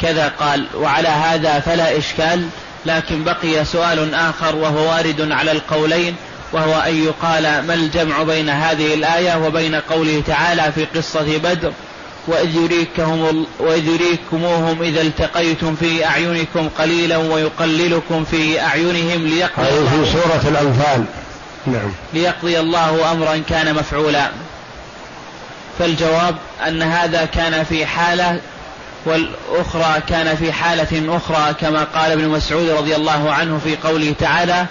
كذا 0.00 0.32
قال 0.40 0.66
وعلى 0.74 1.08
هذا 1.08 1.60
فلا 1.60 1.98
إشكال 1.98 2.48
لكن 2.86 3.24
بقي 3.24 3.64
سؤال 3.64 4.14
آخر 4.14 4.56
وهو 4.56 4.90
وارد 4.90 5.32
على 5.32 5.52
القولين. 5.52 6.16
وهو 6.52 6.80
أن 6.80 7.04
يقال 7.04 7.42
ما 7.42 7.74
الجمع 7.74 8.22
بين 8.22 8.48
هذه 8.48 8.94
الآية 8.94 9.46
وبين 9.46 9.74
قوله 9.74 10.22
تعالى 10.26 10.72
في 10.72 10.84
قصة 10.84 11.38
بدر 11.38 11.72
وإذ 12.26 12.56
يريكهم 12.56 13.46
وإذ 13.58 13.86
يريكموهم 13.86 14.82
إذا 14.82 15.00
التقيتم 15.00 15.74
في 15.74 16.06
أعينكم 16.06 16.68
قليلا 16.78 17.16
ويقللكم 17.16 18.24
في 18.24 18.60
أعينهم 18.60 19.26
ليقضي 19.26 19.62
هذه 19.62 20.04
في 20.04 20.12
سورة 20.12 20.42
الأنفال. 20.48 21.04
نعم. 21.66 21.92
ليقضي 22.14 22.60
الله 22.60 23.12
أمرا 23.12 23.42
كان 23.48 23.74
مفعولا. 23.74 24.30
فالجواب 25.78 26.36
أن 26.66 26.82
هذا 26.82 27.24
كان 27.24 27.64
في 27.64 27.86
حالة 27.86 28.40
والأخرى 29.04 30.00
كان 30.08 30.36
في 30.36 30.52
حالة 30.52 31.16
أخرى 31.16 31.54
كما 31.60 31.84
قال 31.84 32.12
ابن 32.12 32.28
مسعود 32.28 32.68
رضي 32.68 32.96
الله 32.96 33.32
عنه 33.32 33.60
في 33.64 33.76
قوله 33.76 34.14
تعالى 34.20 34.66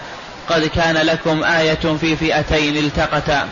قد 0.50 0.66
كان 0.76 0.98
لكم 0.98 1.44
آية 1.44 1.98
في 2.02 2.16
فئتين 2.16 2.78
التقتا. 2.78 3.48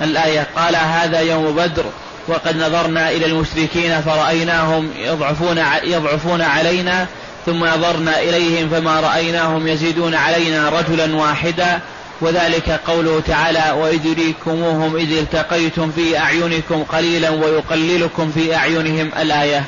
الآية 0.00 0.46
قال 0.56 0.76
هذا 0.76 1.20
يوم 1.20 1.56
بدر 1.56 1.84
وقد 2.28 2.56
نظرنا 2.56 3.10
إلى 3.10 3.26
المشركين 3.26 4.00
فرأيناهم 4.00 4.90
يضعفون 4.98 5.62
يضعفون 5.84 6.42
علينا 6.42 7.06
ثم 7.46 7.64
نظرنا 7.64 8.18
إليهم 8.18 8.68
فما 8.68 9.00
رأيناهم 9.00 9.68
يزيدون 9.68 10.14
علينا 10.14 10.68
رجلا 10.68 11.16
واحدا. 11.16 11.80
وذلك 12.20 12.80
قوله 12.86 13.22
تعالى 13.26 13.70
وإذ 13.70 14.06
يريكموهم 14.06 14.96
إذ 14.96 15.12
التقيتم 15.18 15.90
في 15.90 16.18
أعينكم 16.18 16.82
قليلا 16.82 17.30
ويقللكم 17.30 18.30
في 18.30 18.54
أعينهم 18.56 19.10
الآية. 19.18 19.64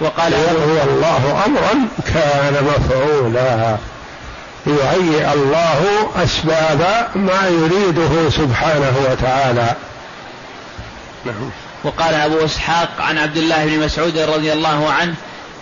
وقال 0.00 0.34
هو 0.34 0.82
الله 0.90 1.44
أمرا 1.46 1.88
كان 2.14 2.64
مفعولا. 2.64 3.76
يهيئ 4.66 5.32
الله 5.32 6.10
أسباب 6.16 7.06
ما 7.14 7.48
يريده 7.48 8.30
سبحانه 8.30 8.92
وتعالى. 9.10 9.74
نعم. 11.24 11.50
وقال 11.84 12.14
أبو 12.14 12.44
إسحاق 12.44 12.88
عن 12.98 13.18
عبد 13.18 13.36
الله 13.36 13.66
بن 13.66 13.84
مسعود 13.84 14.18
رضي 14.18 14.52
الله 14.52 14.92
عنه 14.92 15.14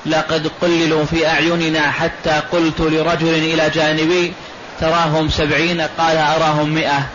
لقد 0.06 0.50
قللوا 0.62 1.04
في 1.04 1.26
أعيننا 1.28 1.90
حتى 1.90 2.40
قلت 2.52 2.80
لرجل 2.80 3.34
إلى 3.34 3.70
جانبي 3.70 4.32
تراهم 4.80 5.30
سبعين 5.30 5.80
قال 5.80 6.16
أراهم 6.16 6.74
مئة. 6.74 7.06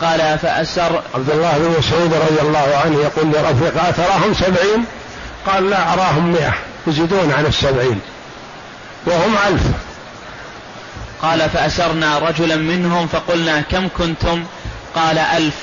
قال 0.00 0.38
فأسر 0.38 1.02
عبد 1.14 1.30
الله 1.30 1.58
بن 1.58 1.74
مسعود 1.78 2.14
رضي 2.14 2.40
الله 2.40 2.80
عنه 2.84 3.00
يقول 3.00 3.26
لرفيقه 3.32 3.90
تراهم 3.90 4.34
سبعين؟ 4.34 4.84
قال 5.46 5.70
لا 5.70 5.92
أراهم 5.92 6.32
مئة 6.32 6.54
يزيدون 6.86 7.32
عن 7.32 7.46
السبعين. 7.46 8.00
وهم 9.06 9.36
ألف. 9.48 9.62
قال 11.24 11.50
فأسرنا 11.50 12.18
رجلا 12.18 12.56
منهم 12.56 13.06
فقلنا 13.06 13.60
كم 13.60 13.88
كنتم؟ 13.98 14.44
قال 14.94 15.18
ألف. 15.18 15.54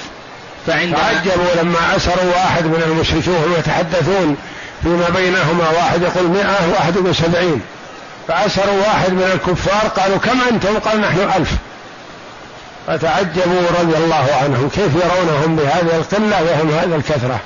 فعندما 0.67 0.97
تعجبوا 0.97 1.61
لما 1.61 1.95
أسروا 1.95 2.33
واحد 2.35 2.65
من 2.65 2.83
المشركين 2.87 3.33
وهم 3.33 3.53
يتحدثون 3.59 4.37
فيما 4.83 5.09
بينهما 5.09 5.69
واحد 5.69 6.01
يقول 6.01 6.27
مئة 6.27 6.69
واحد 6.73 6.95
يقول 6.95 7.15
سبعين. 7.15 7.61
فأسروا 8.27 8.81
واحد 8.87 9.11
من 9.11 9.31
الكفار 9.33 9.87
قالوا 9.87 10.17
كم 10.17 10.41
أنتم؟ 10.51 10.79
قال 10.79 11.01
نحن 11.01 11.19
ألف. 11.37 11.51
فتعجبوا 12.87 13.61
رضي 13.79 13.97
الله 13.97 14.27
عنهم. 14.43 14.69
كيف 14.69 14.91
يرونهم 14.95 15.55
بهذه 15.55 15.95
القلة 15.95 16.43
وهم 16.43 16.71
هذه 16.71 16.95
الكثرة؟ 16.95 17.39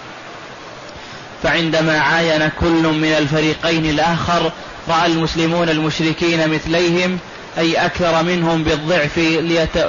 فعندما 1.44 2.00
عاين 2.00 2.52
كل 2.62 2.84
من 2.88 3.16
الفريقين 3.18 3.86
الآخر 3.86 4.52
رأى 4.90 5.06
المسلمون 5.06 5.70
المشركين 5.70 6.50
مثليهم 6.50 7.20
أي 7.58 7.86
أكثر 7.86 8.24
منهم 8.24 8.64
بالضعف 8.64 9.18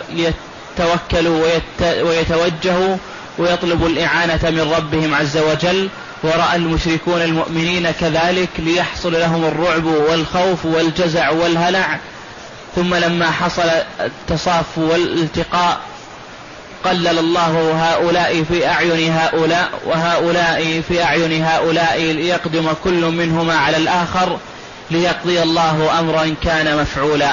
ليتوكلوا 0.09 1.47
ويتوجهوا 1.81 2.97
ويطلبوا 3.39 3.89
الإعانة 3.89 4.41
من 4.43 4.73
ربهم 4.77 5.15
عز 5.15 5.37
وجل. 5.37 5.89
ورأى 6.23 6.57
المشركون 6.57 7.23
المؤمنين 7.23 7.91
كذلك 7.91 8.49
ليحصل 8.59 9.13
لهم 9.13 9.45
الرعب 9.45 9.85
والخوف 9.85 10.65
والجزع 10.67 11.31
والهلع. 11.31 11.99
ثم 12.77 12.95
لما 12.95 13.31
حصل 13.31 13.71
التصاف 14.01 14.79
والالتقاء 14.79 15.81
قلل 16.85 17.19
الله 17.19 17.73
هؤلاء 17.77 18.45
في 18.49 18.67
أعين 18.67 19.13
هؤلاء 19.13 19.71
وهؤلاء 19.87 20.83
في 20.89 21.03
أعين 21.03 21.45
هؤلاء 21.45 22.01
ليقدم 22.01 22.69
كل 22.85 23.05
منهما 23.05 23.55
على 23.57 23.77
الآخر 23.77 24.39
ليقضي 24.91 25.43
الله 25.43 26.01
أمرا 26.01 26.35
كان 26.45 26.81
مفعولا. 26.81 27.33